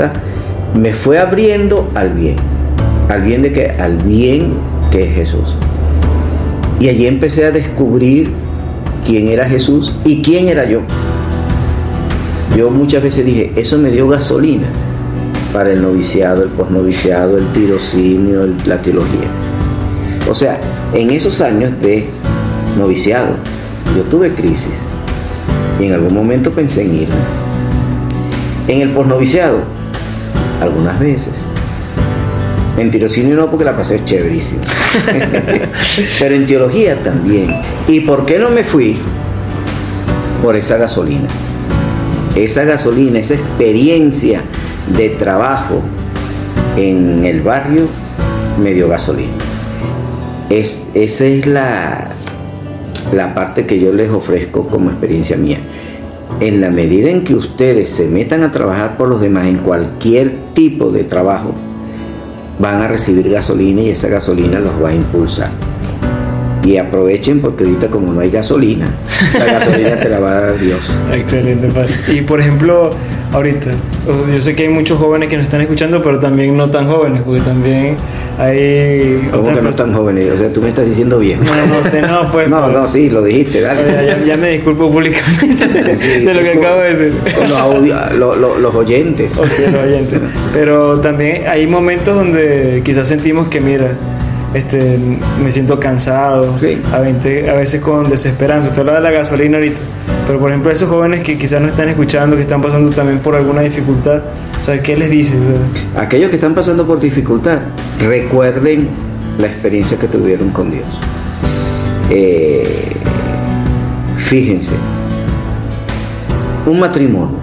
me 0.78 0.92
fue 0.92 1.18
abriendo 1.18 1.90
al 1.96 2.10
bien. 2.10 2.36
¿Al 3.08 3.22
bien 3.22 3.42
de 3.42 3.52
qué? 3.52 3.70
Al 3.70 3.96
bien 3.96 4.52
que 4.92 5.08
es 5.08 5.14
Jesús. 5.16 5.56
Y 6.78 6.88
allí 6.88 7.08
empecé 7.08 7.46
a 7.46 7.50
descubrir 7.50 8.30
quién 9.04 9.26
era 9.26 9.48
Jesús 9.48 9.92
y 10.04 10.22
quién 10.22 10.46
era 10.46 10.66
yo. 10.66 10.82
Yo 12.56 12.70
muchas 12.70 13.02
veces 13.02 13.26
dije, 13.26 13.50
eso 13.56 13.76
me 13.76 13.90
dio 13.90 14.06
gasolina 14.06 14.68
para 15.52 15.72
el 15.72 15.82
noviciado, 15.82 16.42
el 16.44 16.50
posnoviciado, 16.50 17.38
el 17.38 17.46
tirocinio, 17.48 18.48
la 18.66 18.78
teología. 18.78 19.28
O 20.30 20.34
sea, 20.34 20.60
en 20.94 21.10
esos 21.10 21.40
años 21.40 21.72
de 21.80 22.06
noviciado, 22.78 23.34
yo 23.96 24.02
tuve 24.04 24.32
crisis 24.32 24.74
y 25.80 25.86
en 25.86 25.94
algún 25.94 26.14
momento 26.14 26.52
pensé 26.52 26.82
en 26.82 26.94
irme. 26.94 27.14
En 28.68 28.82
el 28.82 28.90
posnoviciado, 28.90 29.58
algunas 30.60 30.98
veces. 31.00 31.32
En 32.78 32.90
tirocinio 32.90 33.34
no, 33.34 33.50
porque 33.50 33.64
la 33.64 33.76
pasé 33.76 34.04
chéverísima. 34.04 34.62
Pero 36.20 36.34
en 36.34 36.46
teología 36.46 36.94
también. 37.02 37.54
¿Y 37.88 38.00
por 38.00 38.24
qué 38.24 38.38
no 38.38 38.50
me 38.50 38.62
fui? 38.62 38.96
Por 40.42 40.54
esa 40.54 40.76
gasolina. 40.76 41.28
Esa 42.36 42.64
gasolina, 42.64 43.18
esa 43.18 43.34
experiencia 43.34 44.42
de 44.96 45.10
trabajo 45.10 45.80
en 46.76 47.24
el 47.24 47.40
barrio 47.42 47.86
me 48.62 48.74
dio 48.74 48.88
gasolina. 48.88 49.32
Es, 50.48 50.86
esa 50.94 51.24
es 51.26 51.46
la, 51.46 52.08
la 53.12 53.34
parte 53.34 53.66
que 53.66 53.78
yo 53.78 53.92
les 53.92 54.10
ofrezco 54.10 54.66
como 54.68 54.90
experiencia 54.90 55.36
mía. 55.36 55.58
En 56.40 56.60
la 56.60 56.70
medida 56.70 57.10
en 57.10 57.24
que 57.24 57.34
ustedes 57.34 57.90
se 57.90 58.08
metan 58.08 58.42
a 58.42 58.52
trabajar 58.52 58.96
por 58.96 59.08
los 59.08 59.20
demás 59.20 59.46
en 59.46 59.58
cualquier 59.58 60.32
tipo 60.54 60.90
de 60.90 61.04
trabajo, 61.04 61.54
van 62.58 62.82
a 62.82 62.88
recibir 62.88 63.30
gasolina 63.30 63.82
y 63.82 63.90
esa 63.90 64.08
gasolina 64.08 64.58
los 64.60 64.72
va 64.82 64.90
a 64.90 64.94
impulsar. 64.94 65.50
Y 66.64 66.76
aprovechen 66.76 67.40
porque 67.40 67.64
ahorita 67.64 67.88
como 67.88 68.12
no 68.12 68.20
hay 68.20 68.30
gasolina, 68.30 68.88
la 69.38 69.44
gasolina 69.44 69.96
te 69.96 70.08
la 70.08 70.20
va 70.20 70.30
a 70.30 70.40
dar 70.40 70.58
Dios. 70.58 70.80
Excelente, 71.12 71.68
padre. 71.68 71.94
Y 72.08 72.20
por 72.20 72.40
ejemplo, 72.40 72.90
ahorita, 73.32 73.70
yo 74.32 74.40
sé 74.40 74.54
que 74.54 74.64
hay 74.64 74.68
muchos 74.68 74.98
jóvenes 74.98 75.28
que 75.28 75.36
nos 75.36 75.44
están 75.44 75.62
escuchando, 75.62 76.02
pero 76.02 76.18
también 76.18 76.56
no 76.56 76.70
tan 76.70 76.86
jóvenes, 76.86 77.22
porque 77.24 77.40
también 77.40 77.96
hay... 78.38 79.28
¿Cómo 79.30 79.54
que 79.54 79.62
no 79.62 79.72
tan 79.72 79.94
jóvenes? 79.94 80.32
O 80.32 80.38
sea, 80.38 80.52
tú 80.52 80.60
me 80.60 80.68
estás 80.68 80.86
diciendo 80.86 81.18
bien. 81.18 81.40
No, 81.42 81.66
no, 81.66 81.78
usted 81.80 82.06
no, 82.06 82.30
pues... 82.32 82.48
no, 82.48 82.68
no, 82.68 82.88
sí, 82.88 83.10
lo 83.10 83.22
dijiste, 83.22 83.60
dale. 83.60 83.80
Ya, 84.06 84.24
ya, 84.24 84.36
me 84.36 84.50
disculpo 84.50 84.90
públicamente 84.90 85.66
de 85.68 86.34
lo 86.34 86.40
que 86.40 86.52
acabo 86.58 86.80
de 86.80 86.94
decir. 86.94 87.34
Con 87.34 87.48
los, 87.48 87.58
audio, 87.58 87.96
lo, 88.18 88.36
lo, 88.36 88.58
los 88.58 88.74
oyentes. 88.74 89.36
Okay, 89.36 89.72
los 89.72 89.82
oyentes. 89.82 90.20
Pero 90.52 91.00
también 91.00 91.44
hay 91.48 91.66
momentos 91.66 92.14
donde 92.14 92.82
quizás 92.84 93.06
sentimos 93.06 93.48
que, 93.48 93.60
mira, 93.60 93.92
este, 94.54 94.98
me 95.42 95.50
siento 95.50 95.78
cansado, 95.78 96.58
Sí. 96.60 96.80
a, 96.92 96.98
veces, 96.98 97.48
a 97.48 97.52
veces 97.54 97.80
con 97.80 98.08
desesperanza. 98.10 98.68
Usted 98.68 98.80
habla 98.80 98.94
de 98.94 99.00
la 99.00 99.10
gasolina 99.10 99.58
ahorita, 99.58 99.78
pero 100.26 100.38
por 100.38 100.50
ejemplo, 100.50 100.70
esos 100.70 100.88
jóvenes 100.88 101.20
que 101.22 101.38
quizás 101.38 101.60
no 101.60 101.68
están 101.68 101.88
escuchando, 101.88 102.36
que 102.36 102.42
están 102.42 102.60
pasando 102.60 102.90
también 102.90 103.18
por 103.20 103.34
alguna 103.36 103.60
dificultad, 103.62 104.22
o 104.58 104.62
sea, 104.62 104.82
¿qué 104.82 104.96
les 104.96 105.10
dices? 105.10 105.40
O 105.40 105.44
sea, 105.44 106.02
Aquellos 106.02 106.30
que 106.30 106.36
están 106.36 106.54
pasando 106.54 106.86
por 106.86 107.00
dificultad, 107.00 107.58
recuerden 108.04 108.88
la 109.38 109.46
experiencia 109.46 109.96
que 109.98 110.06
tuvieron 110.08 110.50
con 110.50 110.70
Dios. 110.70 110.84
Eh, 112.10 112.92
fíjense, 114.18 114.74
un 116.66 116.80
matrimonio 116.80 117.38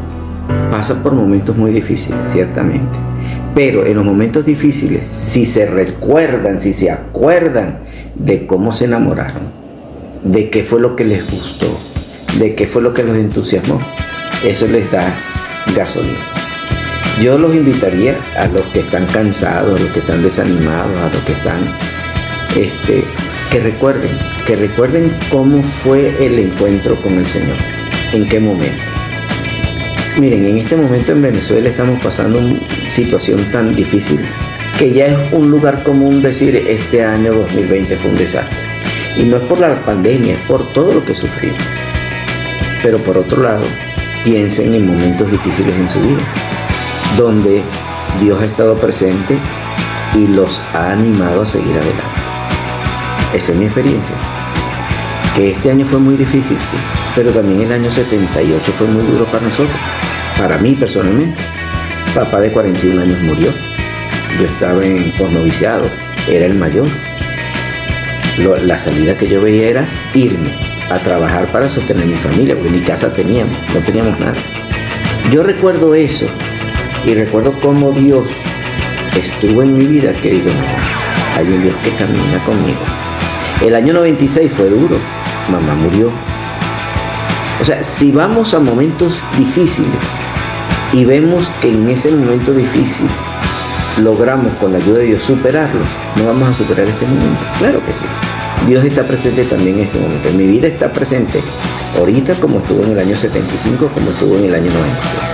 pasa 0.71 1.01
por 1.01 1.13
momentos 1.13 1.55
muy 1.57 1.71
difíciles, 1.71 2.19
ciertamente, 2.25 2.97
pero 3.57 3.87
en 3.87 3.95
los 3.95 4.05
momentos 4.05 4.45
difíciles, 4.45 5.03
si 5.07 5.43
se 5.47 5.65
recuerdan, 5.65 6.59
si 6.59 6.73
se 6.73 6.91
acuerdan 6.91 7.79
de 8.13 8.45
cómo 8.45 8.71
se 8.71 8.85
enamoraron, 8.85 9.41
de 10.23 10.51
qué 10.51 10.61
fue 10.61 10.79
lo 10.79 10.95
que 10.95 11.03
les 11.03 11.27
gustó, 11.27 11.75
de 12.37 12.53
qué 12.53 12.67
fue 12.67 12.83
lo 12.83 12.93
que 12.93 13.01
los 13.01 13.17
entusiasmó, 13.17 13.81
eso 14.45 14.67
les 14.67 14.91
da 14.91 15.11
gasolina. 15.75 16.19
Yo 17.19 17.39
los 17.39 17.55
invitaría 17.55 18.15
a 18.37 18.45
los 18.45 18.61
que 18.67 18.81
están 18.81 19.07
cansados, 19.07 19.79
a 19.79 19.83
los 19.83 19.91
que 19.91 20.01
están 20.01 20.21
desanimados, 20.21 20.95
a 20.95 21.09
los 21.11 21.23
que 21.23 21.31
están, 21.31 21.75
este, 22.55 23.03
que 23.49 23.59
recuerden, 23.59 24.11
que 24.45 24.55
recuerden 24.55 25.11
cómo 25.31 25.63
fue 25.83 26.13
el 26.23 26.37
encuentro 26.37 26.95
con 26.97 27.13
el 27.17 27.25
Señor, 27.25 27.57
en 28.13 28.29
qué 28.29 28.39
momento. 28.39 28.86
Miren, 30.19 30.45
en 30.45 30.57
este 30.57 30.75
momento 30.75 31.11
en 31.11 31.21
Venezuela 31.21 31.69
estamos 31.69 32.03
pasando 32.03 32.39
una 32.39 32.59
situación 32.89 33.39
tan 33.51 33.75
difícil 33.75 34.19
que 34.79 34.91
ya 34.91 35.05
es 35.05 35.31
un 35.31 35.51
lugar 35.51 35.83
común 35.83 36.23
decir 36.23 36.55
este 36.55 37.05
año 37.05 37.33
2020 37.33 37.97
fue 37.97 38.09
un 38.09 38.17
desastre. 38.17 38.57
Y 39.15 39.23
no 39.25 39.37
es 39.37 39.43
por 39.43 39.59
la 39.59 39.75
pandemia, 39.85 40.33
es 40.33 40.39
por 40.47 40.65
todo 40.73 40.91
lo 40.95 41.05
que 41.05 41.13
sufrimos. 41.13 41.61
Pero 42.81 42.97
por 42.97 43.15
otro 43.15 43.43
lado, 43.43 43.63
piensen 44.23 44.73
en 44.73 44.87
momentos 44.87 45.29
difíciles 45.29 45.75
en 45.75 45.87
su 45.87 45.99
vida 45.99 46.23
donde 47.15 47.61
Dios 48.19 48.41
ha 48.41 48.45
estado 48.45 48.75
presente 48.75 49.37
y 50.15 50.27
los 50.27 50.59
ha 50.73 50.93
animado 50.93 51.43
a 51.43 51.45
seguir 51.45 51.75
adelante. 51.75 52.03
Esa 53.35 53.51
es 53.51 53.57
mi 53.57 53.65
experiencia. 53.65 54.15
Que 55.35 55.51
este 55.51 55.69
año 55.69 55.85
fue 55.85 55.99
muy 55.99 56.15
difícil, 56.15 56.57
sí, 56.57 56.77
pero 57.15 57.31
también 57.31 57.61
el 57.61 57.71
año 57.71 57.91
78 57.91 58.71
fue 58.77 58.87
muy 58.87 59.05
duro 59.05 59.25
para 59.25 59.45
nosotros, 59.45 59.77
para 60.37 60.57
mí 60.57 60.73
personalmente. 60.73 61.39
Papá 62.13 62.39
de 62.41 62.51
41 62.51 63.01
años 63.01 63.19
murió. 63.21 63.51
Yo 64.39 64.45
estaba 64.45 64.83
en 64.83 65.11
posnoviciado, 65.11 65.89
era 66.29 66.45
el 66.45 66.55
mayor. 66.55 66.87
La 68.65 68.77
salida 68.77 69.17
que 69.17 69.27
yo 69.27 69.41
veía 69.41 69.69
era 69.69 69.85
irme 70.13 70.51
a 70.89 70.99
trabajar 70.99 71.47
para 71.47 71.67
sostener 71.67 72.05
mi 72.05 72.15
familia, 72.15 72.55
porque 72.55 72.69
ni 72.69 72.81
casa 72.81 73.11
teníamos, 73.13 73.55
no 73.73 73.79
teníamos 73.81 74.19
nada. 74.19 74.35
Yo 75.31 75.43
recuerdo 75.43 75.95
eso 75.95 76.27
y 77.05 77.13
recuerdo 77.13 77.53
cómo 77.61 77.91
Dios 77.91 78.27
estuvo 79.19 79.63
en 79.63 79.75
mi 79.75 79.85
vida 79.85 80.13
que 80.13 80.29
digo, 80.29 80.51
hay 81.35 81.47
un 81.47 81.63
Dios 81.63 81.75
que 81.83 81.89
camina 81.91 82.37
conmigo. 82.45 82.79
El 83.65 83.73
año 83.75 83.93
96 83.93 84.51
fue 84.55 84.69
duro, 84.69 84.97
mamá 85.49 85.73
murió. 85.73 86.11
O 87.59 87.65
sea, 87.65 87.83
si 87.83 88.11
vamos 88.11 88.53
a 88.53 88.59
momentos 88.59 89.19
difíciles 89.35 90.16
y 90.97 91.05
vemos 91.05 91.47
que 91.61 91.69
en 91.69 91.87
ese 91.89 92.09
momento 92.09 92.51
difícil 92.51 93.07
logramos 94.01 94.51
con 94.55 94.71
la 94.71 94.79
ayuda 94.79 94.97
de 94.97 95.05
Dios 95.05 95.21
superarlo, 95.21 95.81
no 96.15 96.25
vamos 96.25 96.49
a 96.49 96.53
superar 96.55 96.87
este 96.87 97.05
momento. 97.05 97.39
Claro 97.59 97.85
que 97.85 97.91
sí. 97.91 98.05
Dios 98.67 98.83
está 98.83 99.03
presente 99.03 99.43
también 99.43 99.77
en 99.77 99.85
este 99.85 99.99
momento. 99.99 100.29
Mi 100.31 100.47
vida 100.47 100.67
está 100.67 100.91
presente 100.91 101.39
ahorita 101.95 102.33
como 102.35 102.57
estuvo 102.57 102.83
en 102.83 102.93
el 102.93 102.99
año 102.99 103.15
75, 103.15 103.91
como 103.93 104.09
estuvo 104.09 104.37
en 104.39 104.45
el 104.45 104.55
año 104.55 104.71
97. 104.73 105.26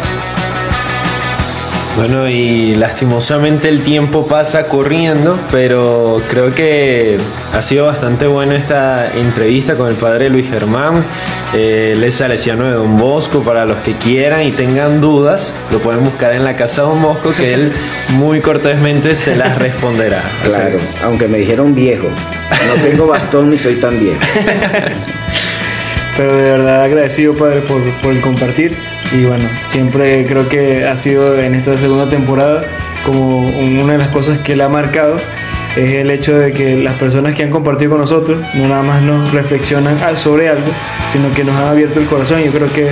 Bueno, 1.95 2.27
y 2.27 2.73
lastimosamente 2.73 3.69
el 3.69 3.83
tiempo 3.83 4.25
pasa 4.25 4.67
corriendo, 4.67 5.39
pero 5.51 6.23
creo 6.27 6.49
que 6.49 7.19
ha 7.53 7.61
sido 7.61 7.85
bastante 7.85 8.25
buena 8.25 8.55
esta 8.55 9.11
entrevista 9.15 9.75
con 9.75 9.89
el 9.89 9.95
padre 9.95 10.29
Luis 10.31 10.49
Germán. 10.49 11.05
Eh, 11.53 11.91
él 11.95 12.03
es 12.03 12.15
salesiano 12.15 12.65
de 12.65 12.71
Don 12.71 12.97
Bosco. 12.97 13.43
Para 13.43 13.65
los 13.65 13.77
que 13.81 13.95
quieran 13.95 14.41
y 14.41 14.51
tengan 14.51 15.01
dudas, 15.01 15.55
lo 15.71 15.77
pueden 15.79 16.03
buscar 16.03 16.33
en 16.33 16.43
la 16.43 16.55
casa 16.55 16.81
de 16.81 16.87
Don 16.87 17.01
Bosco, 17.03 17.31
que 17.31 17.53
él 17.53 17.71
muy 18.17 18.41
cortésmente 18.41 19.15
se 19.15 19.35
las 19.35 19.57
responderá. 19.59 20.23
O 20.45 20.49
sea, 20.49 20.69
Claro, 20.69 20.79
aunque 21.03 21.27
me 21.27 21.37
dijeron 21.37 21.75
viejo. 21.75 22.07
No 22.07 22.83
tengo 22.83 23.07
bastón 23.07 23.51
ni 23.51 23.57
soy 23.57 23.75
tan 23.75 23.99
viejo. 23.99 24.19
Pero 26.17 26.35
de 26.35 26.43
verdad 26.43 26.83
agradecido, 26.83 27.35
Padre, 27.35 27.61
por, 27.61 27.81
por 28.01 28.13
el 28.13 28.21
compartir. 28.21 28.92
Y 29.13 29.25
bueno, 29.25 29.45
siempre 29.61 30.25
creo 30.25 30.49
que 30.49 30.85
ha 30.85 30.97
sido 30.97 31.39
en 31.39 31.53
esta 31.55 31.77
segunda 31.77 32.09
temporada 32.09 32.63
como 33.05 33.47
una 33.47 33.93
de 33.93 33.99
las 33.99 34.07
cosas 34.09 34.39
que 34.39 34.55
le 34.55 34.63
ha 34.63 34.69
marcado 34.69 35.17
es 35.75 35.91
el 35.93 36.11
hecho 36.11 36.37
de 36.37 36.53
que 36.53 36.75
las 36.77 36.95
personas 36.95 37.33
que 37.33 37.43
han 37.43 37.49
compartido 37.49 37.91
con 37.91 37.99
nosotros 37.99 38.39
no 38.53 38.67
nada 38.67 38.83
más 38.83 39.01
nos 39.01 39.31
reflexionan 39.31 39.97
sobre 40.15 40.47
algo, 40.49 40.67
sino 41.09 41.31
que 41.31 41.43
nos 41.43 41.55
han 41.55 41.65
abierto 41.67 41.99
el 41.99 42.05
corazón. 42.05 42.41
Yo 42.43 42.51
creo 42.51 42.71
que 42.71 42.89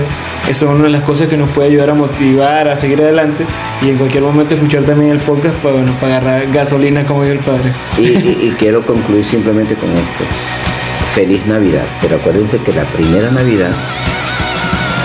eso 0.50 0.66
es 0.66 0.72
una 0.76 0.86
de 0.86 0.90
las 0.90 1.04
cosas 1.04 1.28
que 1.28 1.38
nos 1.38 1.50
puede 1.52 1.70
ayudar 1.70 1.92
a 1.92 1.94
motivar, 1.94 2.68
a 2.68 2.76
seguir 2.76 3.02
adelante 3.02 3.46
y 3.84 3.90
en 3.90 3.98
cualquier 3.98 4.24
momento 4.24 4.56
escuchar 4.56 4.82
también 4.84 5.12
el 5.12 5.20
podcast 5.20 5.56
para, 5.58 5.76
bueno, 5.76 5.92
para 6.02 6.18
agarrar 6.18 6.52
gasolina, 6.52 7.04
como 7.06 7.24
dijo 7.24 7.34
el 7.34 7.40
Padre. 7.40 7.72
Y, 8.00 8.02
y- 8.02 8.38
y 8.50 8.56
quiero 8.60 8.82
concluir 8.84 9.26
simplemente 9.26 9.76
con 9.76 9.90
esto. 9.92 10.24
Feliz 11.16 11.46
Navidad. 11.46 11.84
Pero 12.02 12.16
acuérdense 12.16 12.58
que 12.60 12.74
la 12.74 12.84
primera 12.86 13.30
Navidad 13.32 13.72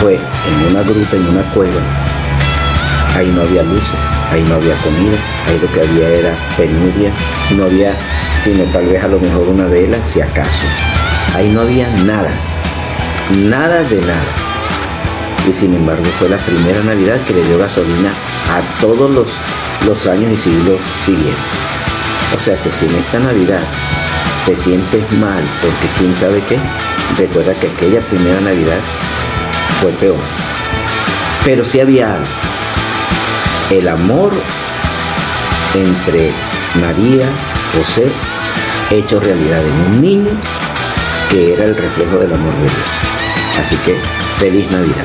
fue 0.00 0.14
en 0.14 0.70
una 0.70 0.82
gruta, 0.82 1.16
en 1.16 1.26
una 1.26 1.42
cueva. 1.52 1.80
Ahí 3.16 3.28
no 3.35 3.42
había 3.42 3.62
luces. 3.62 4.16
Ahí 4.30 4.42
no 4.48 4.56
había 4.56 4.76
comida, 4.78 5.16
ahí 5.46 5.59
lo 5.62 5.72
que 5.72 5.80
había 5.80 6.09
era 6.09 6.37
penuria, 6.56 7.12
no 7.52 7.64
había 7.64 7.94
sino 8.35 8.64
tal 8.64 8.87
vez 8.87 9.02
a 9.02 9.09
lo 9.09 9.20
mejor 9.20 9.48
una 9.48 9.66
vela, 9.66 9.98
si 10.04 10.20
acaso. 10.20 10.66
Ahí 11.35 11.50
no 11.50 11.62
había 11.62 11.88
nada, 12.04 12.30
nada 13.30 13.82
de 13.85 14.00
nada. 14.00 14.35
Y 15.48 15.54
sin 15.54 15.74
embargo 15.74 16.04
fue 16.18 16.28
la 16.28 16.38
primera 16.38 16.82
Navidad 16.82 17.20
que 17.24 17.35
le 17.35 17.44
dio 17.44 17.56
gasolina 17.56 18.11
a 18.11 18.80
todos 18.80 19.11
los, 19.11 19.28
los 19.87 20.06
años 20.06 20.32
y 20.32 20.37
siglos 20.37 20.80
siguientes. 20.98 21.35
O 22.37 22.40
sea 22.40 22.56
que 22.56 22.72
si 22.72 22.87
en 22.87 22.96
esta 22.96 23.20
Navidad 23.20 23.61
te 24.44 24.56
sientes 24.56 25.11
mal 25.12 25.44
porque 25.62 25.88
quién 25.98 26.14
sabe 26.14 26.42
qué, 26.48 26.59
recuerda 27.16 27.54
que 27.54 27.68
aquella 27.68 28.00
primera 28.00 28.40
Navidad 28.40 28.78
fue 29.81 29.92
peor. 29.92 30.18
Pero 31.44 31.64
sí 31.64 31.81
había. 31.81 32.18
El 33.70 33.88
amor 33.88 34.33
entre 35.74 36.33
María, 36.74 37.26
José, 37.76 38.11
hecho 38.90 39.20
realidad 39.20 39.61
en 39.61 39.94
un 39.94 40.00
niño 40.00 40.31
que 41.31 41.55
era 41.55 41.64
el 41.64 41.76
reflejo 41.76 42.18
del 42.18 42.33
amor 42.33 42.52
de 42.55 42.62
Dios. 42.62 42.74
Así 43.61 43.76
que 43.79 43.96
feliz 44.38 44.70
Navidad. 44.70 45.05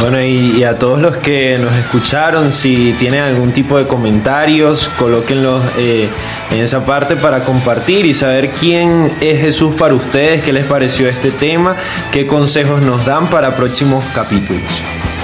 Bueno, 0.00 0.20
y, 0.22 0.58
y, 0.58 0.64
a 0.64 0.78
todos 0.78 1.00
los 1.00 1.16
que 1.16 1.58
nos 1.58 1.74
escucharon, 1.74 2.52
si 2.52 2.92
tienen 3.00 3.20
algún 3.20 3.52
tipo 3.52 3.78
de 3.78 3.88
comentarios, 3.88 4.88
colóquenlos 4.96 5.60
eh, 5.76 6.08
en 6.50 6.60
esa 6.60 6.84
parte 6.84 7.16
para 7.16 7.44
compartir 7.44 8.06
y 8.06 8.14
saber 8.14 8.50
quién 8.50 9.12
es 9.20 9.40
Jesús 9.40 9.74
para 9.76 9.94
ustedes, 9.94 10.42
qué 10.42 10.52
les 10.52 10.64
pareció 10.64 11.08
este 11.08 11.30
tema, 11.30 11.76
qué 12.12 12.26
consejos 12.26 12.80
nos 12.80 13.04
dan 13.04 13.30
para 13.30 13.54
próximos 13.54 14.04
capítulos. 14.14 14.62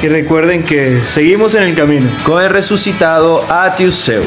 Y 0.02 0.08
recuerden 0.08 0.64
que 0.64 1.00
seguimos 1.04 1.54
en 1.54 1.62
el 1.62 1.74
camino. 1.74 2.10
Con 2.24 2.42
el 2.42 2.50
resucitado 2.50 3.46
Atius 3.50 3.94
Seu. 3.94 4.22